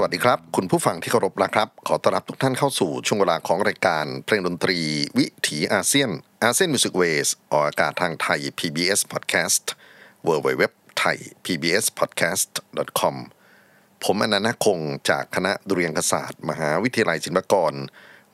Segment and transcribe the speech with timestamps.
[0.00, 4.78] สวัสดีครับ คุณผู้ฟังที่เคารพนะครับ ขอต้อนรับทุกท่านเข้าสู่ช่วงเวลาของรายการเพลงดนตรี
[5.18, 6.10] วิถีอาเซียน
[6.44, 9.64] ASEAN Music Ways ออกอากาศทางไทย PBS Podcast
[10.26, 10.64] www
[10.98, 12.50] ไทย PBS Podcast
[13.00, 13.16] com
[14.04, 17.74] ผมอานันท์ นาคคงจากคณะดุริยางคศาสตร์ มหาวิทยาลัยศิลปากร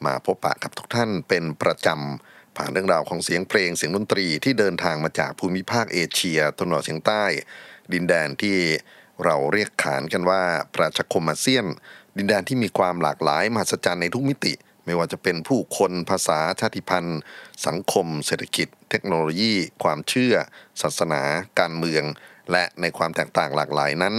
[0.06, 7.24] มาพบปะกับทุกท่านเป็นประจำ ผ่านเรื่องราวของเสียงเพลงเสียงดนตรีที่เดินทางมาจากภูมิภาคเอเชียตะวันออกเฉียงใต้
[7.92, 8.58] ดินแดนที่
[9.24, 10.42] เราเรียกขานกันว่า
[10.74, 11.66] ประชาคมอาเซียน
[12.16, 17.20] ดินแดนที่มีความหลากหลายมหัศจรรย์ในทุกมิติ ไม่ว่าจะเป็นผู้คนภาษาชาติพันธุ์
[17.66, 19.52] สังคม เศรษฐกิจ เทคโนโลยี
[19.82, 20.34] ความเชื่อ
[20.82, 21.22] ศาสนา
[21.60, 22.04] การเมือง
[22.52, 24.14] และในความแตกต่างหลากหลายนั้น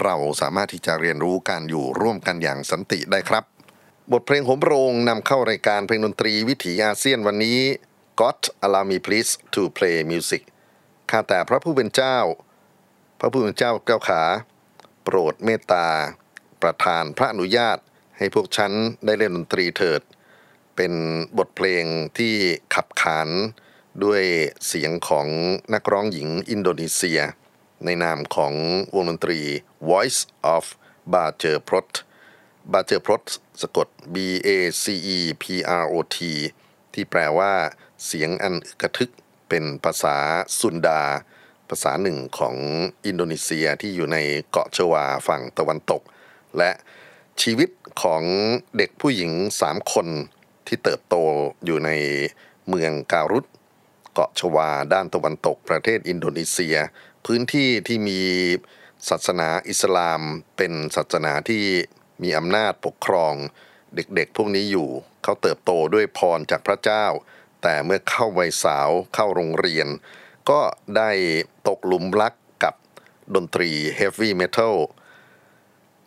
[0.00, 3.44] เราสามารถที่จะเรียนรู้การอยู่ร่วมกันอย่างสันติได้ครับ
[4.12, 7.58] บทเพลงโหมโรงนำเข้ารายการเพลงดนตรีวิถีอาเซียนวันนี้
[8.20, 10.42] God allow me please to play music
[11.10, 12.18] ข้าแต่พระผู้เป็นเจ้า
[13.24, 14.22] ระผู้เป็นเจ้าเจ้าขา
[15.04, 15.86] โปรดเมตตา
[16.62, 17.78] ประทานพระอนุญาต
[18.18, 18.72] ให้พวกฉัน
[19.04, 20.02] ได้เล่นดนตรีเถิด
[20.76, 20.92] เป็น
[21.38, 21.84] บทเพลง
[22.18, 22.34] ที่
[22.74, 23.28] ขับขาน
[24.04, 24.22] ด้วย
[24.66, 25.26] เสียงของ
[25.74, 27.20] นักร้องหญิงอินโดนีเซีย
[27.84, 28.54] ในนามของ
[28.94, 29.40] วงดนตรี
[29.90, 30.20] Voice
[30.54, 30.64] of
[31.12, 31.94] b a j e r p r o t
[32.72, 33.26] b a j e r p r o t
[33.62, 34.16] สะกด B
[34.46, 34.48] A
[34.82, 34.84] C
[35.16, 35.44] E P
[35.82, 36.18] R O T
[36.94, 37.52] ที่แปลว่า
[38.04, 39.10] เสียงอันกระทึก
[39.48, 40.16] เป็นภาษา
[40.58, 41.02] ซุนดา
[41.74, 42.56] ภาษาหนึ่งของ
[43.06, 44.18] อินโดนีเซียที่อยู่ใน
[44.50, 46.02] เกาะชวาฝั่งตะวันตก
[46.58, 46.70] และ
[47.42, 47.70] ชีวิต
[48.02, 48.22] ของ
[48.76, 50.06] เด็กผู้หญิงสามคน
[50.66, 51.16] ที่เติบโต
[51.64, 51.90] อยู่ใน
[52.68, 53.44] เมืองการุต
[54.12, 56.76] เกาะชวาด้านตะวันตกประเทศอินโดนีเซีย
[57.26, 58.20] พื้นที่ที่มี
[59.08, 60.20] ศาสนาอิสลาม
[60.56, 61.64] เป็นศาสนาที่
[62.22, 63.34] มีอำนาจปกครอง
[63.94, 64.88] เด็กๆ พวกนี้อยู่
[65.22, 67.06] เขาเติบโตด้วยพรจากพระเจ้า
[67.62, 69.88] แต่เมื่อเข้าวัยสาวเข้าโรงเรียน
[70.50, 70.60] ก็
[70.96, 71.10] ได้
[71.68, 72.74] ตกหลุมรักกับ
[73.34, 74.76] ดนตรีเฮฟวี่เมทัล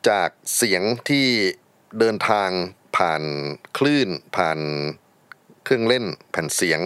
[0.10, 1.28] จากเสียงที่
[2.00, 2.50] เดินทาง
[2.98, 3.24] ผ่าน
[3.78, 4.60] คลื่นผ่าน
[5.63, 6.81] เครื่องเล่นแผ่นเสียง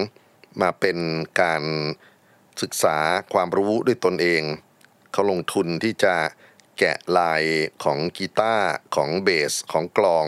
[0.62, 0.98] มาเป็น
[1.42, 1.63] การ
[2.62, 2.98] ศึกษา
[3.33, 4.44] ความรู้ด้วยตนเอง
[5.12, 6.15] เขาลงทุนที่จะ
[6.80, 7.44] แกะลาย
[7.83, 10.27] ของกีตาร์ของเบสของกลอง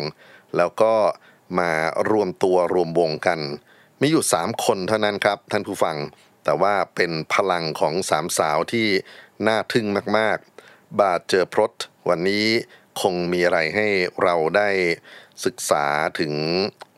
[0.57, 0.93] แล้วก็
[1.59, 1.71] มา
[2.11, 3.39] รวมตัวรวมวงกัน
[4.01, 5.97] มีอยู่สามคนเท่านั้นครับ ท่านผู้ฟัง
[6.43, 8.87] แต่ว่าเป็นพลังของสามสาวที่
[9.47, 9.87] น่าทึ่ง
[10.17, 11.73] มากๆ บาดเจอพรต
[12.09, 12.47] วันนี้
[13.01, 13.87] คงมีอะไรให้
[14.23, 14.69] เราได้
[15.45, 15.85] ศึกษา
[16.19, 16.33] ถึง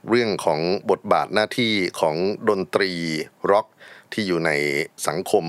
[0.09, 0.59] เรื่องของ
[0.91, 2.15] บทบาทหน้าที่ของ
[2.49, 2.91] ดนตรี
[3.51, 3.67] ร็อก
[4.13, 4.51] ที่อยู่ใน
[5.07, 5.45] สังคม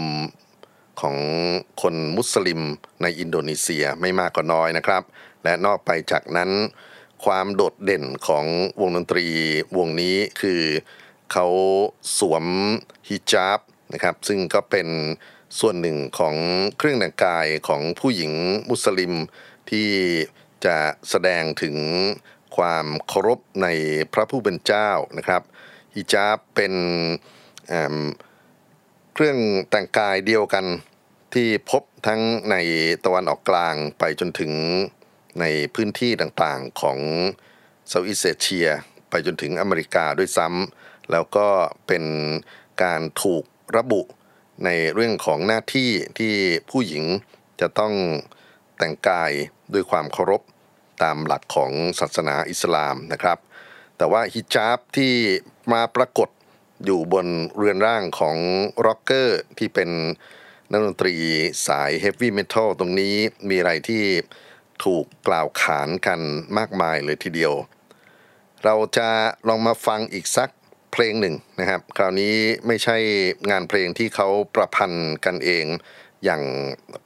[1.01, 1.17] ของ
[1.83, 2.61] คนมุสลิม
[3.03, 5.03] ในอินโดนีเซียไม่มากก็น้อยนะครับ
[5.45, 6.51] และนอกไปจากนั้น
[7.25, 8.45] ความโดดเด่นของ
[8.81, 9.27] วงดนตรี
[9.77, 10.63] วงนี้คือ
[11.33, 11.47] เขา
[12.19, 12.45] สวม
[13.09, 13.61] ฮิญาบ
[13.93, 14.89] นะครับ ซึ่งก็เป็น
[15.61, 16.37] ส่วนหนึ่งของ
[16.79, 18.33] เครื่องแต่งกายของผู้หญิง
[18.71, 19.13] มุสลิม
[19.71, 19.89] ที่
[20.67, 20.77] จะ
[21.11, 21.77] แสดงถึง
[22.57, 23.69] ความเคารพใน
[24.13, 25.43] พระผู้เป็นเจ้านะครับ
[25.95, 26.75] ฮิญาบเป็น
[27.69, 29.39] เเครื่อง
[29.71, 30.65] แต่งกายเดียวกัน
[31.35, 32.57] ที่พบทั้งใน
[33.05, 34.53] ตะวันออกกลางไปจนถึง
[35.41, 35.45] ใน
[35.75, 36.99] พื้นที่ต่างๆของ
[37.89, 38.69] เซาท์อีสเอเชีย
[39.11, 41.49] ไปจนถึงอเมริกาด้วยซ้ำแล้วก็
[41.87, 42.05] เป็น
[42.83, 43.45] การถูก
[43.77, 44.01] ระบุ
[44.65, 46.35] ในเรื่องของหน้าที่ที่
[46.71, 47.05] ผู้หญิง
[47.61, 47.95] จะต้อง
[48.79, 49.33] แต่งกาย
[49.73, 50.43] ด้วยความเคารพ
[51.03, 53.39] ตามหลักของศาสนาอิสลามนะครับ
[53.97, 55.15] แต่ว่าฮิญาบที่
[55.73, 56.29] มาปรากฏ
[56.85, 57.27] อยู่บน
[57.57, 58.37] เรือนร่างของ
[58.87, 59.91] ร็อกเกอร์ที่เป็น
[60.71, 61.15] นักดนตรี
[61.67, 63.15] สายเฮฟวี่เมทัลตรงนี้
[63.49, 64.05] มีอะไรที่
[64.85, 66.21] ถูกกล่าวขานกัน
[66.59, 67.55] มากมายเลยทีเดียว
[68.65, 69.09] เราจะ
[69.49, 70.51] ลองมาฟังอีกสัก
[70.93, 72.35] เพลงหนึ่งนะครับ คราวนี้
[72.67, 72.97] ไม่ใช่
[73.51, 75.67] งานเพลงที่เขาประพันธ์กันเอง
[76.25, 76.43] อย่าง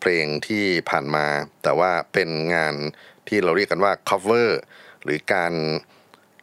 [0.01, 1.27] เพลงที่ผ่านมา
[1.63, 2.75] แต่ว่าเป็นงาน
[3.29, 4.49] ที่เราเรียกกันว่า cover
[5.03, 5.53] หรือการ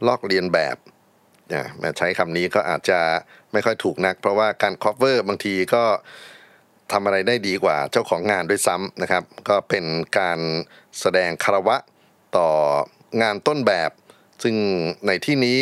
[0.08, 0.78] ลอกเลียนแบบ
[1.54, 3.00] อะมาใช้คำนี้ก็อาจจะ
[3.52, 5.84] ไม่ค่อยถูกนัก เพราะว่าการ cover บางทีก็
[6.92, 9.86] ทำอะไรได้ดีกว่าเจ้าของงานด้วยซ้ำนะครับ ก็เป็น
[10.20, 10.40] การ
[11.00, 11.78] แสดงคารวะ
[12.38, 12.50] ต่อ
[13.22, 13.92] งานต้นแบบ
[14.44, 14.56] ซึ่ง
[15.08, 15.60] ในที่นี้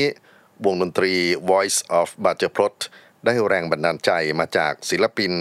[0.66, 1.14] วงดนตรี
[1.52, 2.78] Voice of b a j a p r o t
[3.26, 5.34] ได้แรงบันดาลใจมาจากศิลปิน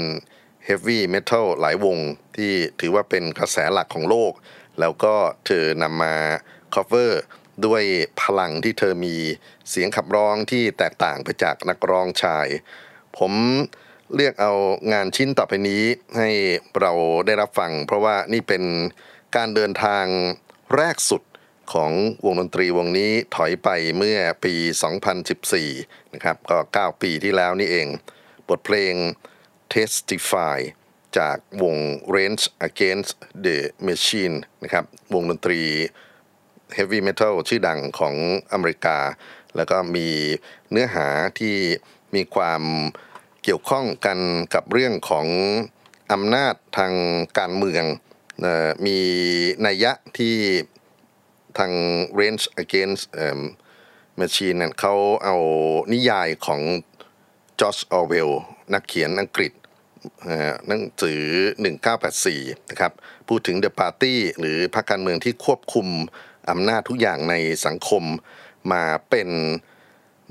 [0.69, 1.99] Heavy Metal หลายวง
[2.37, 4.32] ที่ถือว่าเป็นกระแสหลักของโลก
[4.81, 5.14] แล้วก็
[5.46, 6.14] เธอนำมา
[6.75, 7.12] cover
[7.66, 7.82] ด้วย
[8.20, 9.16] พลังที่เธอมี
[9.70, 12.46] เสียงขับร้องที่แตกต่างไปจากนักร้องชาย
[13.19, 13.32] ผม
[14.14, 14.52] เลือกเอา
[14.93, 15.82] งานชิ้นต่อไปนี้
[16.16, 16.31] ให้
[16.81, 16.93] เรา
[17.26, 18.62] ได้รับฟัง เพราะว่านี่เป็น
[19.37, 20.04] การเดินทาง
[20.76, 21.23] แรกสุด
[21.73, 21.92] ของ
[22.25, 24.54] วงดนตรีวงนี้ถอยไปเมื่อปี
[25.35, 27.88] 2014 นะครับ ก็ 9 ปีที่แล้วนี่เอง
[28.49, 28.94] บทเพลง
[29.75, 30.59] Testify
[31.18, 31.76] จากวง
[32.14, 33.12] Range Against
[33.44, 35.61] the Machine นะครับ วงดนตรี
[36.75, 38.14] เฮฟวี่เมทัลชื่อดังของ
[38.52, 38.99] อเมริกา
[39.56, 40.09] แล้วก็มี
[40.71, 41.06] เนื้อหา
[41.38, 41.56] ที่
[42.14, 42.62] มีความ
[43.42, 44.18] เกี่ยวข้องกัน
[44.54, 45.26] กับเรื่องของ
[46.12, 46.92] อำนาจทาง
[47.38, 47.85] การเมือง
[48.87, 48.99] มี
[49.66, 50.37] นัยยะที่
[51.58, 51.73] ทาง
[52.20, 53.04] Range Against
[54.20, 54.94] Machine นั้นเขา
[55.25, 55.37] เอา
[55.92, 56.61] นิยายของ
[57.61, 58.30] จอร์จออเวล
[58.75, 59.52] นักเขียนอังกฤษ
[60.25, 61.23] เอ่อหนังสือ
[61.94, 62.92] 1984 นะครับ
[63.28, 65.88] พูดถึง The Party หรือพรรคการเมืองที่ควบคุม
[66.50, 67.34] อำนาจทุกอย่างใน
[67.66, 68.04] สังคม
[68.73, 69.28] มาเป็น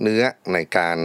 [0.01, 0.99] เนื้อในการ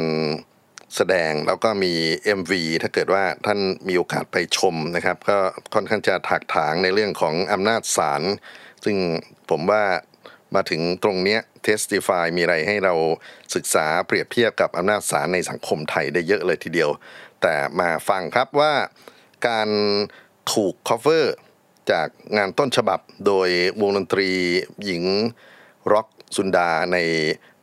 [0.97, 1.95] แสดงแล้วก็มี
[2.39, 5.39] MV ถ้าเกิดว่าท่านมีโอกาสไปชมนะครับ ก็
[5.75, 8.23] ค่อนข้างจะถักถางในเรื่องของอำนาจศาล
[8.85, 8.97] ซึ่ง
[9.51, 9.83] ผมว่า
[10.55, 12.95] มาถึงตรงเนี้ย Testify มีอะไรให้เรา
[13.55, 16.91] ศึกษาเปรียบเทียบกับอำนาจศาลในสังคมไทยได้เยอะเลยทีเดียว
[17.43, 18.73] แต่มาฟังครับว่า
[19.49, 19.69] การ
[20.53, 21.27] ถูก cover
[21.91, 23.49] จากงานต้นฉบับโดย
[23.81, 24.31] วงดนตรี
[24.85, 25.05] หญิง
[25.93, 26.99] ร็อกซุนดาใน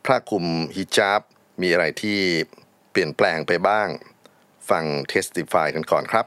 [0.04, 1.20] ผ้าคลุมฮิญาบ
[1.62, 2.18] มีอะไรที่
[2.90, 3.88] เปลี่ยนแปลงไปบ้าง
[4.70, 6.26] ฟัง Testify กันก่อนครับ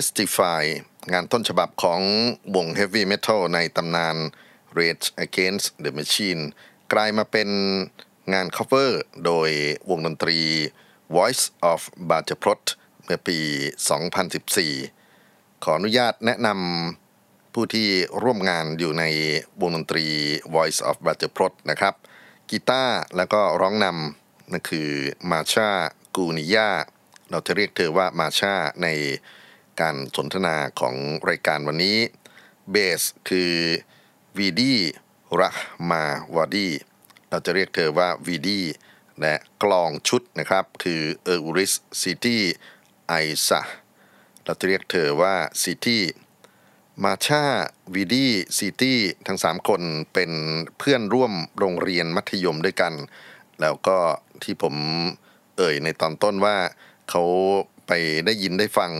[0.00, 0.64] Testify
[1.12, 2.00] งานต้นฉบับของ
[2.54, 4.16] วง Heavy Metal ในตำนาน
[4.78, 6.42] Rage Against the Machine
[6.92, 7.48] กลายมาเป็น
[8.32, 8.90] งาน cover
[9.24, 9.50] โดย
[9.90, 10.38] วงดนตรี
[11.16, 11.80] Voice of
[12.10, 12.64] b a j a p r o t
[13.04, 13.38] เมื่อปี
[14.70, 17.88] 2014 ขออนุญาตแนะนำผู้ที่
[18.22, 19.04] ร่วมงานอยู่ใน
[19.60, 20.06] วงดนตรี
[20.54, 21.94] Voice of b a j a p r o t นะครับ
[22.50, 24.88] กีตาร์แล้วก็ร้องนำนั่นคือ
[25.30, 25.70] มาชา
[26.16, 26.70] กูเนีย
[27.30, 28.88] เราจะเรียกเธอว่ามาชาใน
[29.80, 30.94] การสนทนาของ
[31.28, 31.98] รายการวันนี้
[32.70, 33.52] เบสคือ
[34.38, 34.74] วีดี
[35.40, 35.50] ราห์
[35.90, 36.68] มาวาตี
[37.28, 38.60] เราจะเรียกเธอว่าวีดี
[39.20, 41.72] และกลองชุดนะครับ คือเออิส
[42.02, 42.42] ซิตี้
[43.08, 43.14] ไอ
[43.46, 43.60] ซา
[44.44, 46.02] เราจะเรียกเธอว่าซิตี้
[47.04, 47.44] มาชา
[47.94, 49.82] วีดีซิตี้ทั้งสามคน
[50.12, 50.32] เป็น
[50.78, 52.94] เพื่อนร่วมโรงเรียนมัธยมด้วยกัน
[53.60, 53.98] แล้วก็
[54.42, 54.74] ที่ผม
[55.56, 56.56] เอ่ยในตอนต้นว่า
[57.10, 57.22] เขา
[57.86, 57.92] ไป
[58.26, 58.92] ได้ยินได้ฟัง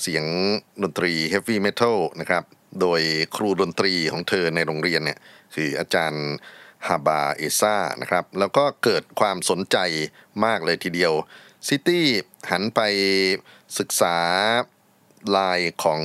[0.00, 0.24] เสียง
[0.82, 2.44] ดนตรีเฮฟวี่เมทัลนะครับ
[2.80, 3.00] โดย
[3.36, 5.18] ครูดนตรีของเธอในโรงเรียนเนี่ย
[5.54, 6.26] คืออาจารย์
[6.86, 9.76] ฮาบาเอซ่านะครับ แล้วก็เกิดความสนใจ
[10.44, 11.12] มากเลยทีเดียว
[11.68, 12.04] ซิตี้
[12.50, 12.80] หันไป
[13.78, 14.16] ศึกษา
[15.36, 16.02] ลายของ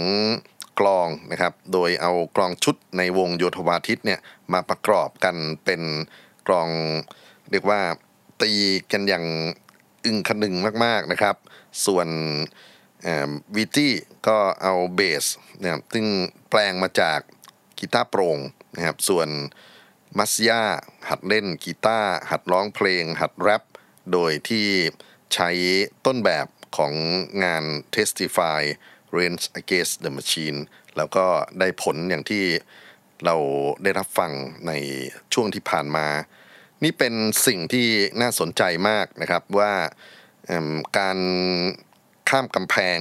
[0.80, 4.20] กลองนะครับ โดยเอากลองชุดในวงโยธวาทิตเนี่ย
[4.54, 5.36] มาประกอบกัน
[5.66, 5.82] เป็น
[6.48, 6.70] กลอง
[7.52, 7.82] เรียกว่า
[8.42, 8.52] ตี
[8.92, 9.26] กันอย่าง
[10.06, 11.36] อึงคนึงมากๆนะครับ
[11.86, 12.08] ส่วน
[13.56, 13.94] วีตี้
[14.28, 15.26] ก็เอาเบส
[15.62, 16.08] นะครับซึ่ง
[16.50, 17.20] แปลงมาจาก
[17.80, 18.38] กีตาร์โปร่ง
[18.76, 19.28] นะครับส่วน
[20.18, 20.62] มัสยา
[21.10, 23.64] หัดเล่นกีตาร์หัดร้องเพลง หัดแรป
[24.12, 24.68] โดยที่
[25.34, 25.50] ใช้
[26.06, 26.48] ต้นแบบ
[26.78, 26.94] ของ
[27.44, 27.64] งาน
[27.96, 28.62] Testify
[29.18, 30.60] Range Against the Machine
[30.98, 31.26] แล้วก็
[31.60, 32.46] ได้ผลอย่างที่
[33.26, 33.36] เรา
[33.84, 34.32] ได้รับฟัง
[34.68, 34.72] ใน
[35.34, 36.08] ช่วงที่ผ่านมา
[36.84, 37.14] นี่เป็น
[37.48, 37.88] สิ่งที่
[38.22, 39.74] น่าสนใจมากนะครับว่า
[41.00, 41.18] การ
[42.30, 43.00] ข้ามกำแพง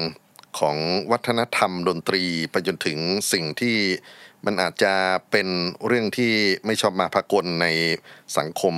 [0.58, 0.76] ของ
[1.10, 2.98] วัฒนธรรมดนตรีไปจนถึง
[3.32, 3.76] สิ่งที่
[4.44, 4.94] มันอาจจะ
[5.30, 5.48] เป็น
[5.86, 6.32] เรื่องที่
[6.66, 7.66] ไม่ชอบมาพากลใน
[8.38, 8.74] สังคม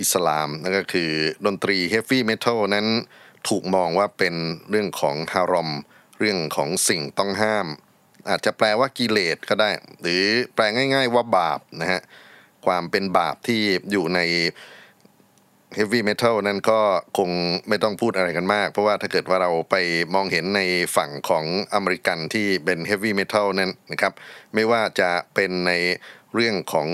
[0.00, 1.10] อิสลามนั่นก็คือ
[1.46, 2.86] ดนตรีเฮฟวี่เมทัลนั้น
[3.48, 4.34] ถูกมองว่าเป็น
[4.70, 5.70] เรื่องของฮารอม
[6.18, 7.66] เรื่องของสิ่งต้องห้าม
[8.28, 10.22] อาจจะแปลว่ากิเลสก็ได้ หรือ
[10.54, 12.00] แปลง่าย ๆ ว่าบาปนะฮะ
[12.66, 14.20] ความเป็นบาปที่อยู่ใน
[15.74, 16.80] เฮฟวี่เมทัลนั้นก็
[17.18, 17.30] คง
[17.68, 19.76] ไม่ต้องพูดอะไรกันมาก เพราะว่าถ้าเกิดว่าเราไป
[20.14, 20.60] มองเห็นใน
[20.96, 24.12] ฝั่งของอเมริกันที่เป็นเฮฟวี่เมทัลนั้นนะครับ
[24.54, 25.72] ไม่ว่าจะเป็นใน
[26.34, 26.88] เรื่องของ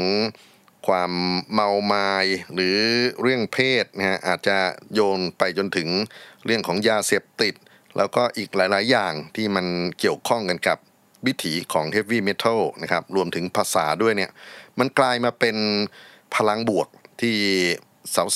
[0.87, 1.13] ความ
[1.53, 2.15] เมาไมา้
[2.55, 2.77] หรือ
[3.23, 4.57] เรื่องเพศนะฮะอาจจะ
[4.95, 5.89] โยนไปจนถึง
[6.45, 7.55] เรื่องของยาเสพติด
[7.97, 9.67] แล้วก็อีกหลาย ๆ อย่างที่มัน
[9.99, 10.79] เกี่ยวข้องกันกับ
[11.27, 14.31] วิถีของเฮฟวี่เมทัลนะครับรวมถึงภาษาด้วยเนี่ย
[14.79, 15.57] มันกลายมาเป็น
[16.35, 16.89] พลังบวก
[17.21, 17.37] ที่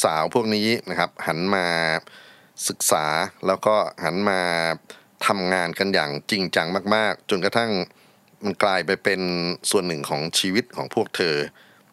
[0.03, 1.67] สาวๆพวกนี้นะครับหันมา
[2.69, 3.07] ศึกษา
[3.47, 3.75] แล้วก็
[4.05, 4.41] หันมา
[5.27, 7.71] ทำงานกันอย่างจริงจังมาก ๆ จนกระทั่ง
[8.45, 9.21] มันกลายไปเป็น
[9.71, 11.37] ส่วนหนึ่งของชีวิตของพวกเธอ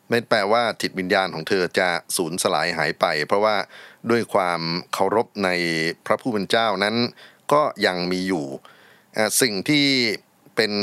[0.09, 3.55] ไม่แปลว่าจิตวิญญาณของเธอจะสูญสลายหายไป เพราะว่า
[4.09, 4.61] ด้วยความ
[4.93, 5.49] เคารพใน
[6.05, 6.95] พระผู้เป็นเจ้านั้น
[7.53, 8.45] ก็ยังมีอยู่
[9.41, 9.85] สิ่งที่
[10.55, 10.73] เป็น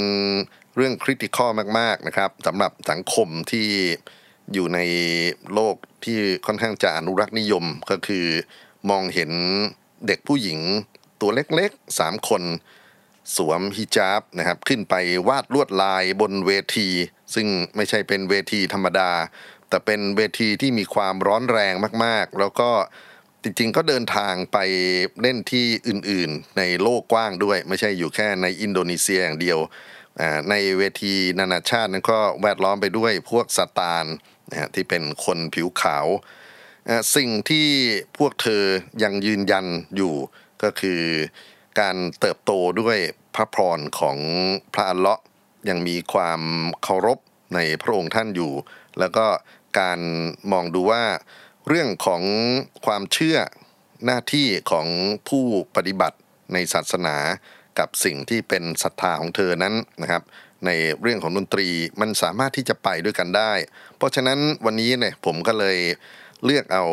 [0.77, 3.69] เรื่องคริติคอลมาก ๆ นะครับสำหรับสังคมที่
[4.53, 4.79] อยู่ใน
[5.55, 8.27] โลกที่ค่อนข้างจะอนุรักษ์นิยมก็คือ
[8.91, 9.31] มองเห็น
[10.07, 10.61] เด็กผู้หญิง
[11.21, 12.43] ตัวเล็กๆสามคน
[13.37, 14.95] สวมฮิญาบนะครับ ขึ้นไป
[15.29, 16.89] วาดลวดลายบนเวที
[17.35, 19.13] ซึ่งไม่ใช่เป็นเวทีธรรมดา
[19.69, 22.71] แต่เป็นเวทีที่มีความร้อนแรงมากๆ แล้วก็
[23.43, 24.59] จริงๆ ก็เดินทางไป
[25.21, 29.59] เล่นที่อื่นๆ ในโลกกว้างด้วย ไม่ใช่อยู่แค่ในอินโดนีเซียอย่างเดียว
[30.51, 34.15] ในเวทีนานาชาตินั้นก็แวดล้อมไปด้วยพวกสตาร์
[34.51, 36.07] นะฮะที่เป็นคนผิวขาว
[37.17, 37.69] สิ่งที่
[38.19, 38.63] พวกเธอ
[39.03, 40.15] ยังยืนยันอยู่
[40.63, 41.03] ก็คือ
[41.81, 42.99] การเติบโตด้วย
[43.35, 44.19] พระพรของ
[44.75, 45.25] พระอัลเลาะห์
[45.69, 46.41] ยังมีความ
[46.83, 47.19] เคารพ
[47.55, 48.53] ในพระองค์ท่านอยู่
[48.99, 49.27] แล้วก็
[49.81, 50.01] การ
[50.53, 51.05] มองดูว่า
[51.69, 52.23] เรื่องของ
[52.87, 53.39] ความเชื่อ
[54.05, 54.87] หน้าที่ของ
[55.29, 55.45] ผู้
[55.77, 56.19] ปฏิบัติ
[56.53, 57.17] ในศาสนา
[57.79, 60.23] กับสิ่งที่เป็นศรัทธาของเธอนั้นนะครับ
[60.67, 60.71] ใน
[61.03, 61.69] เรื่องของดนตรี
[62.01, 63.53] มันสามารถที่จะไปด้วยกันได้
[63.97, 65.79] เพราะฉะนั้นวันนี้เนี่ยผมก็เลย
[66.45, 66.85] เลือกเอา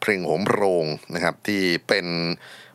[0.00, 2.06] เพลงโหมโรงนะครับที่เป็น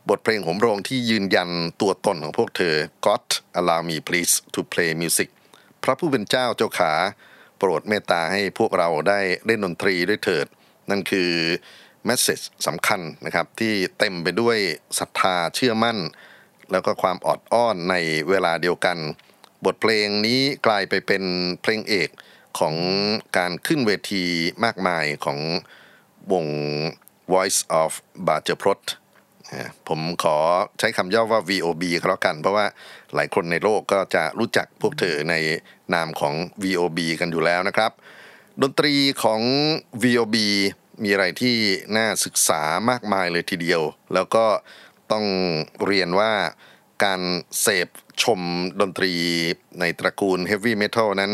[0.08, 2.74] บทเพลงโหมโรงที่ยืนยันตัวตนของพวกเธอ
[3.06, 3.24] God
[3.58, 5.28] allow me please to play music
[5.82, 6.92] พระผู้เป็นเจ้าเจ้าขา
[7.58, 10.46] โปรดเมตตาให้พวกเราได้เล่นดนตรีด้วยเถิด
[10.90, 11.30] นั่นคือ
[12.04, 14.58] แมสเซจสำคัญนะครับที่เต็มไปด้วย
[14.98, 15.98] ศรัทธาเชื่อมั่น
[16.72, 17.94] แล้วก็ความอดอ้อนใน
[18.28, 18.98] เวลาเดียวกัน
[19.64, 21.22] บทเพลงนี้กลายไปเป็น
[21.62, 22.10] เพลงเอก
[22.58, 22.74] ของ
[23.36, 24.24] การขึ้นเวที
[24.64, 25.38] มากมายของ
[26.32, 26.46] วง
[27.32, 27.92] Voice of
[28.26, 28.84] b a j a p r o t
[29.88, 30.36] ผมขอ
[30.78, 32.66] ใช้คำย่อว่า VOB ก็แล้วกัน เพราะว่า
[33.14, 35.34] หลายคนในโลกก็จะรู้จักพวกเธอใน
[35.94, 37.92] นามของ VOB กันอยู่แล้วนะครับ
[38.62, 39.40] ดนตรีของ
[40.02, 40.36] VOB
[41.02, 41.56] มีอะไรที่
[41.96, 43.82] น่าศึกษามากมายเลยทีเดียว
[44.14, 44.44] แล้วก็
[45.12, 45.26] ต้อง
[45.86, 46.32] เรียนว่า
[47.04, 47.20] การ
[47.62, 47.88] เสพ
[48.22, 48.40] ชม
[48.80, 49.12] ดนตรี
[49.80, 51.32] ในตระกูล Heavy Metal นั้น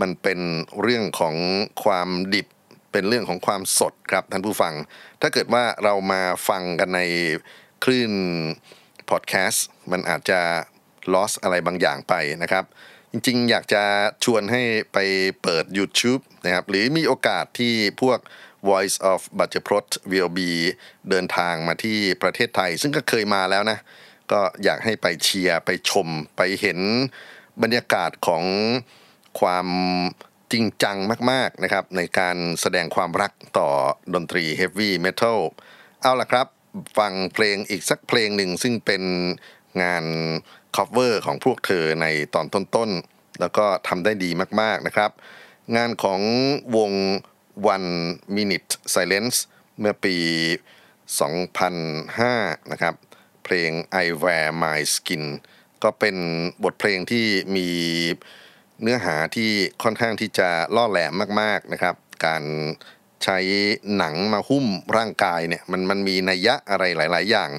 [0.00, 0.40] มันเป็น
[0.80, 1.36] เรื่องของ
[1.84, 2.46] ความดิบ
[2.92, 4.74] เป็นเรื่องของความสดครับท่านผู้ฟัง
[5.20, 7.00] ถ้าเกิดว่าเรามาฟังกันใน
[7.84, 8.12] คลื่น
[9.10, 10.40] พอดแคสต์มันอาจจะ
[11.12, 12.64] loss อะไรบางอย่างไปนะครับ
[13.12, 13.82] จริงๆ อยากจะ
[14.24, 14.98] ชวนให้ไป
[15.42, 18.18] เปิด YouTube นะครับ หรือมีโอกาสที่พวก
[18.68, 20.38] Voice of b a j a p r o t VOB
[21.10, 23.78] เดินทางมาที่ประเทศไทย ซึ่งก็เคยมาแล้วนะ
[24.32, 26.78] ก็อยากให้ไปเชียร์ไปชมไปเห็น
[27.62, 28.44] บรรยากาศของ
[29.40, 29.66] ความ
[30.52, 30.96] จริงจัง
[31.30, 33.68] มาก ๆ นะครับ ในการแสดงความรักต่อ
[34.14, 35.38] ดนตรี Heavy Metal
[36.00, 36.46] เอาล่ะครับ
[36.98, 39.02] ฟังเพลงอีกสักเพลงหนึ่งซึ่งเป็น
[39.82, 40.04] งาน
[40.76, 45.10] cover ของพวกเธอในตอนต้น ๆ แล้วก็ทำได้ดีมาก ๆ นะครับ
[45.76, 46.20] งานของ
[46.76, 46.92] วง
[47.74, 47.90] One
[48.36, 49.36] Minute Silence
[49.78, 50.16] เมื่อปี
[51.38, 52.94] 2005 นะครับ
[53.50, 55.24] เพลง I Wear My Skin
[55.82, 56.16] ก็เป็น
[56.64, 57.68] บทเพลงที่มี
[58.82, 59.50] เนื้อหาที่
[59.82, 61.94] ค่อนข้างที่จะล่อแหลมมากๆนะครับ
[62.26, 62.42] การ
[63.24, 63.38] ใช้
[63.96, 67.50] หนังมาหุ้มร่างกายเนี่ยมันมันมีนัยยะอะไรหลาย ๆ อย่าง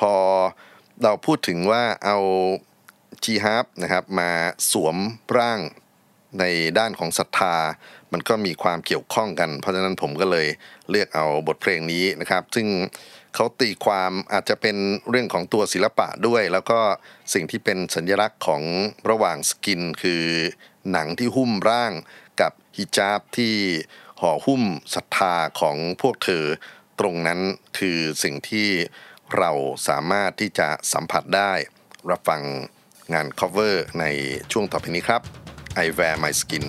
[0.00, 0.12] พอ
[1.02, 2.18] เราพูดถึงว่าเอา
[3.24, 4.30] จีฮาร์นะครับมา
[4.72, 4.96] สวม
[5.38, 5.60] ร่าง
[6.40, 6.44] ใน
[6.78, 7.56] ด้านของศรัทธา
[8.12, 10.46] มันก็มีความเกี่ยวข้องกัน เพราะฉะนั้นผมก็เลย
[10.90, 12.66] เลือกเอาบทเพลงนี้นะครับ ซึ่ง
[13.34, 14.76] เขาตีความอาจจะเป็น
[15.10, 16.80] เรื่องของตัวศิลปะด้วย แล้วก็
[17.34, 18.62] สิ่งที่เป็นสัญลักษณ์ของ
[19.10, 20.24] ระหว่างสกิน คือ
[20.90, 21.92] หนังที่หุ้มร่าง
[22.40, 23.54] กับฮิญาบที่
[24.20, 24.62] ห่อหุ้ม
[24.94, 26.44] ศรัทธาของพวกเธอ
[27.00, 27.40] ตรงนั้น
[27.78, 28.68] คือสิ่งที่
[29.36, 29.50] เรา
[29.88, 31.52] สามารถที่จะสัมผัสได้
[32.10, 32.42] รับฟัง
[33.14, 34.04] งาน cover ใน
[34.52, 35.22] ช่วงต่อไปนี้ครับ
[35.84, 36.66] I wear my skin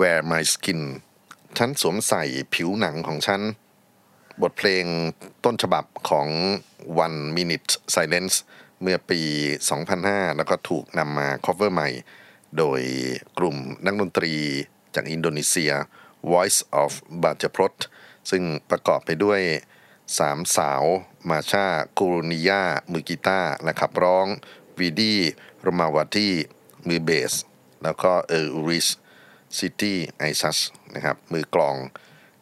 [0.00, 0.82] wear my skin
[1.58, 2.24] ฉันสวมใส่
[2.54, 3.42] ผิวหนังของฉัน
[4.42, 4.84] บทเพลง
[5.44, 6.28] ต้นฉบับของ
[7.04, 8.36] One Minute Silence
[8.82, 9.20] เมื่อปี
[9.80, 11.88] 2005 แล้วก็ถูกนำมา cover ใหม่
[12.58, 12.80] โดย
[13.38, 14.34] กลุ่มนักดนตรี
[14.94, 15.72] จากอินโดนีเซีย
[16.32, 17.78] Voice of b a j a p r o t
[18.30, 19.40] ซึ่งประกอบไปด้วย
[20.18, 20.82] สามสาว
[21.28, 21.66] มาชา
[21.98, 24.26] กูรุนิยามือกีตาร์และขับร้อง
[24.78, 25.14] วีดี
[25.66, 26.30] รมาวาตี
[26.88, 27.32] มือเบส
[27.82, 28.88] แล้วก็เออริส
[29.58, 30.58] ซิตี้ไอซัส
[30.94, 31.76] นะครับมือกลอง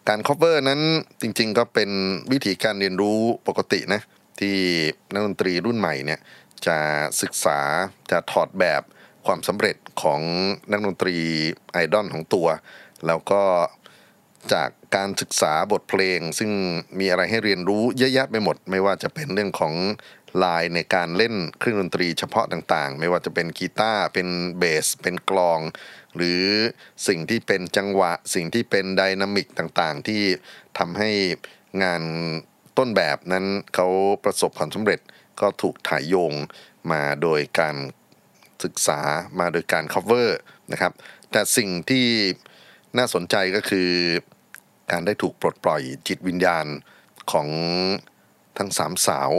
[0.08, 0.80] การ cover นั้น
[1.20, 1.90] จริงๆก็เป็น
[2.32, 4.00] วิธีการเรียนรู้ปกตินะ
[4.40, 4.56] ที่
[5.12, 6.20] นักดนตรีรุ่นใหม่เนี่ย
[6.66, 6.78] จะ
[7.22, 7.58] ศึกษา
[8.10, 8.82] จะถอดแบบ
[9.26, 10.20] ความสำเร็จของ
[10.70, 11.16] นักดนตรี
[11.72, 12.48] ไอดอลของตัว
[13.06, 13.42] แล้วก็
[14.52, 16.50] จากการศึกษาบทเพลง ซึ่ง
[16.98, 19.74] มีอะไรให้เรียนรู้เยอะแยะไปหมด ไม่ว่าจะเป็นเรื่องของ
[20.44, 25.60] ลายในการเล่นเครื่องดนตรีเฉพาะต่างๆ ไม่ว่าจะเป็นกีตาร์เป็นเบสเป็นกลอง
[26.18, 26.44] หรือ
[27.08, 30.22] สิ่งที่เป็นจังหวะ สิ่งที่เป็นไดนามิกต่างๆ ที่
[30.78, 31.10] ทำให้
[31.82, 32.02] งาน
[32.78, 33.88] ต้นแบบนั้นเขา
[34.24, 35.00] ประสบความสำเร็จ
[35.40, 36.32] ก็ถูกถ่ายโยง
[36.92, 37.76] มาโดยการ
[38.64, 39.00] ศึกษา
[39.40, 40.28] มาโดยการ cover
[40.72, 40.92] นะครับ
[41.30, 42.06] แต่สิ่งที่
[42.98, 43.90] น่าสนใจก็คือ
[44.90, 46.66] การได้ถูกปลดปล่อยจิตวิญญาณ
[47.32, 47.48] ของ
[48.58, 49.30] ทั้งสามสาว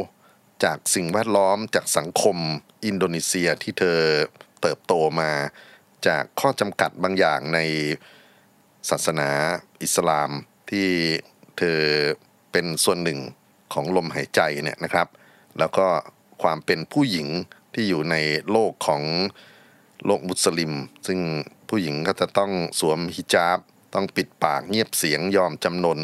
[0.64, 2.38] จากสิ่งแวดล้อมจากสังคม
[2.86, 4.00] อินโดนีเซียที่เธอ
[4.62, 5.32] เติบโตมา
[6.08, 7.60] จากข้อจำกัดบางอย่างใน
[8.90, 9.30] ศาสนา
[9.84, 10.32] อิสลาม
[10.70, 10.88] ที่
[11.58, 11.82] เธอ
[12.52, 13.20] เป็นส่วนหนึ่ง
[13.74, 15.08] ของลมหายใจเนี่ยนะครับ
[15.60, 15.88] แล้วก็
[16.44, 17.28] ความเป็นผู้หญิง
[17.74, 18.16] ที่อยู่ใน
[18.52, 19.04] โลกของ
[20.06, 20.74] โลกมุสลิม
[21.08, 21.20] ซึ่ง
[21.70, 23.60] ผู้หญิงก็จะต้องสวมฮิญาบ
[23.94, 26.00] ต้องปิดปากเงียบเสียงยอมจำนน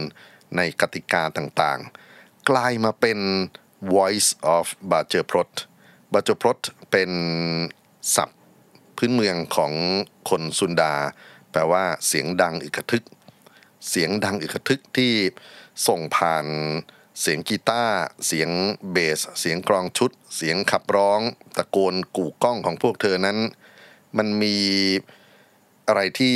[0.56, 3.19] ในกติกาต่างๆ กลายมาเป็น
[3.95, 5.53] voice of b a j a p r o t
[6.13, 7.12] b a j a p r o t เป็น
[8.15, 8.42] ศัพท์
[9.05, 9.73] พื้นเมืองของ
[10.29, 10.93] คนซุนดา
[11.51, 13.03] แปลว่าเสียงดังอึกทึก
[13.89, 15.13] เสียงดังอึกทึกที่
[15.87, 16.45] ส่งผ่าน
[17.21, 18.49] เสียงกีตาร์เสียง
[18.91, 21.19] เบส เสียงกลองชุด เสียงขับร้อง
[21.57, 23.37] ตะโกนกู่ก้องของพวกเธอนั้น
[24.17, 24.57] มันมี
[25.87, 26.35] อะไรที่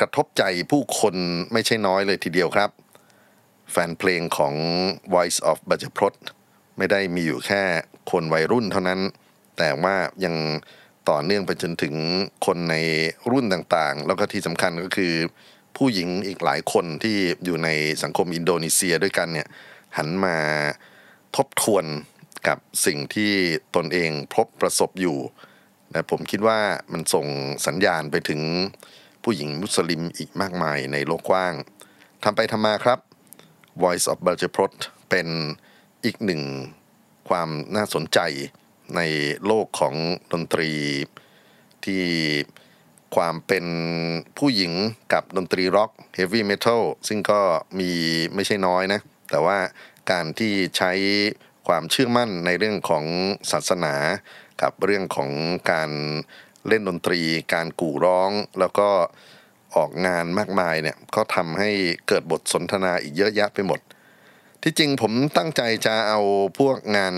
[0.00, 1.14] กระทบใจผู้คน
[1.52, 2.70] ไม่ใช่น้อยเลยทีเดียวครับ
[3.70, 4.54] แฟนเพลงของ
[5.14, 6.14] Voice of b a j a p r o t
[6.76, 7.62] ไม่ได้มีอยู่แค่
[8.10, 9.00] คนวัยรุ่นเท่านั้น
[9.58, 10.36] แต่ว่ายัง
[11.10, 11.94] ต่อเนื่องไปจนถึง
[12.46, 12.76] คนใน
[13.30, 15.14] รุ่นต่างๆ แล้วก็ที่สำคัญก็คือ
[15.76, 17.68] ผู้หญิงอีกหลายคนที่อยู่ใน
[18.02, 19.48] สังคมอินโดนีเซียด้วยกันเนี่ย
[19.96, 20.36] หันมา
[21.36, 21.84] ทบทวน
[22.48, 23.32] กับสิ่งที่
[23.76, 25.18] ตนเองพบประสบอยู่
[25.92, 26.60] และผมคิดว่า
[26.92, 27.26] มันส่ง
[27.66, 28.40] สัญญาณไปถึง
[29.24, 31.54] ผู้หญิงมุสลิมอีกมากมายในโลกกว้าง
[32.22, 32.98] ทำไปทำมาครับ
[33.82, 34.74] Voice of b a j a p r o t
[35.10, 35.28] เป็น
[36.04, 36.42] อีกหนึ่ง
[37.28, 38.18] ความน่าสนใจ
[38.96, 39.00] ใน
[39.46, 39.94] โลกของ
[40.32, 40.70] ดนตรี
[41.84, 42.04] ที่
[43.16, 43.66] ความเป็น
[44.38, 44.72] ผู้หญิง
[45.12, 47.40] กับดนตรีร็อกเฮฟวี่เมทัลซึ่งก็
[47.78, 47.90] มี
[48.34, 49.58] ไม่ใช่น้อยนะ แต่ว่า
[50.10, 50.92] การที่ใช้
[51.68, 53.04] ความเชื่อมั่นในเรื่องของ
[53.50, 53.94] ศาสนา
[54.62, 55.30] กับเรื่องของ
[55.72, 55.90] การ
[56.68, 57.20] เล่นดนตรี
[57.54, 58.88] การกู่ร้องแล้วก็
[59.74, 61.70] ออกงานมากมายเนี่ย ก็ทำให้
[62.08, 63.80] เกิดบทสนทนาอีกเยอะแยะไปหมด
[64.66, 66.20] ที่จริงผมตั้งใจจะเอา
[66.58, 67.14] พวกงาน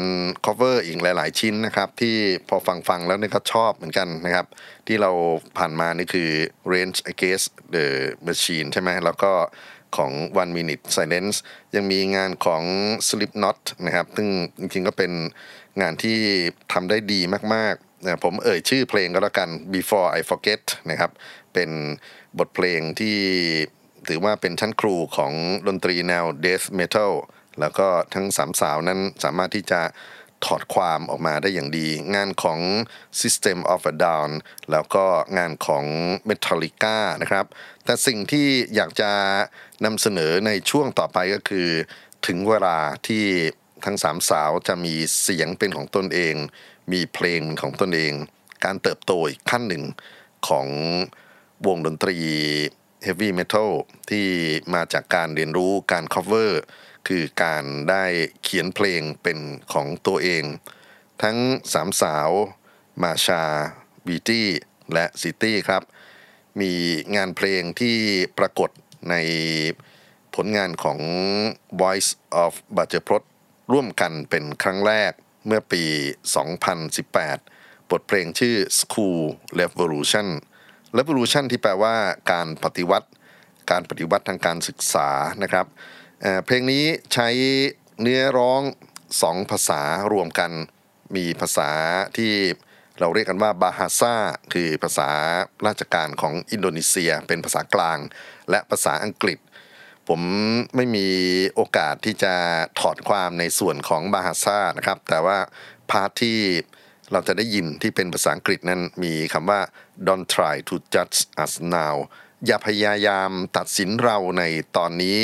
[0.47, 2.17] cover อีกหลาย ๆ ชิ้นนะครับ ที่
[2.49, 4.47] พอฟังฟังๆแล้วเนี่ยก็ชอบเหมือนกันนะครับ
[4.87, 5.11] ที่เรา
[5.59, 6.31] ผ่านมานี่คือ
[6.73, 7.87] Range Against the
[8.27, 9.33] Machine ใช่ไหมแล้วก็
[9.97, 11.37] ของ One Minute Silence
[11.75, 12.63] ยังมีงานของ
[13.09, 14.29] Slipknot นะครับ ซึ่ง
[14.59, 15.13] จริง ๆ ก็เป็น
[15.81, 16.19] งานที่
[16.73, 17.21] ทำได้ดี
[17.55, 21.11] มากๆนะผมเอ่ยชื่อเพลงก็แล้วกัน Before I Forget นะครับ
[21.55, 21.71] เป็น
[22.39, 23.19] บทเพลงที่
[24.09, 25.33] ถือว่าเป็นชั้นครูของ
[25.67, 27.13] ดนตรีแนว Death Metal
[27.61, 29.83] แล้วก็ทั้งสามสาวนั้นสามารถที่จะ
[30.45, 32.61] ถอดความออกมาได้อย่างดี งานของ
[33.21, 34.31] System of a Down
[34.71, 35.05] แล้วก็
[35.39, 35.85] งานของ
[36.29, 37.47] Metallica นะครับ
[37.85, 39.11] แต่สิ่งที่อยากจะ
[39.85, 41.69] นำเสนอในช่วงต่อไปก็คือ
[42.27, 43.25] ถึงเวลาที่
[43.85, 46.35] ทั้งสามสาวจะมีเสียงเป็นของตนเอง
[46.93, 48.13] มีเพลงของตนเอง
[48.65, 49.85] การเติบโตอีกขั้นหนึ่ง
[50.49, 50.67] ของ
[51.67, 52.17] วงดนตรี
[53.07, 53.71] Heavy Metal
[54.11, 54.27] ที่
[54.75, 56.51] มาจากการเรียนรู้การ cover
[57.07, 58.05] คือการได้
[58.43, 59.39] เขียนเพลงเป็น
[59.73, 60.45] ของตัวเอง
[61.23, 61.37] ทั้ง
[61.73, 62.31] สามสาว
[63.03, 63.43] มาชา
[64.07, 64.49] บีตี้
[64.93, 65.83] และซิตี้ครับ
[66.61, 66.73] มี
[67.17, 67.99] งานเพลงที่
[68.39, 68.71] ปรากฏ
[69.11, 69.15] ใน
[70.35, 71.01] ผลงานของ
[71.81, 72.11] Voice
[72.45, 73.23] of b a j a p r o t
[73.73, 75.13] ร่วมกันเป็นครั้งแรก
[75.47, 75.85] เมื่อปี
[76.67, 79.21] 2018 บทเพลงชื่อ School
[79.61, 80.29] Revolution
[80.99, 81.95] Revolution ที่แปลว่า
[82.33, 83.09] การปฏิวัติ
[83.71, 85.09] การปฏิวัติทางการศึกษา
[85.43, 85.67] นะครับ
[86.45, 86.85] เพลงนี้
[87.15, 87.29] ใช้
[88.01, 88.63] เนื้อร้อง
[89.23, 89.81] สองภาษา
[90.13, 90.51] รวมกัน
[91.17, 91.71] มีภาษา
[92.17, 92.33] ที่
[93.01, 94.15] เราเรียกกันว่าบาฮาซา
[94.53, 95.11] คือภาษา
[95.67, 97.99] ราชการของอินโดนีเซีย เป็นภาษากลาง
[98.51, 99.39] และภาษาอังกฤษ
[100.09, 100.21] ผม
[100.77, 101.09] ไม่มี
[101.55, 102.35] โอกาสที่จะ
[102.81, 105.39] ถอดความในส่วนของบาฮาซานะครับ แต่ว่า
[105.91, 106.39] พาร์ทที่
[107.13, 109.61] เราจะได้ยินที่เป็นภาษาอังกฤษนั้นมีคำว่า
[110.07, 111.95] don't try to judge us now
[112.47, 114.43] อย่าพยายามตัดสินเราใน
[114.77, 115.19] ตอนนี้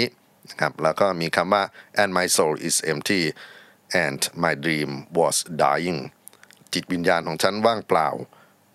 [0.60, 1.64] ครับแล้วก็มีคำว่า
[2.02, 3.22] and my soul is empty
[4.04, 6.00] and my dream was dying
[6.72, 8.08] จิตวิญญาณของฉันว่างเปล่า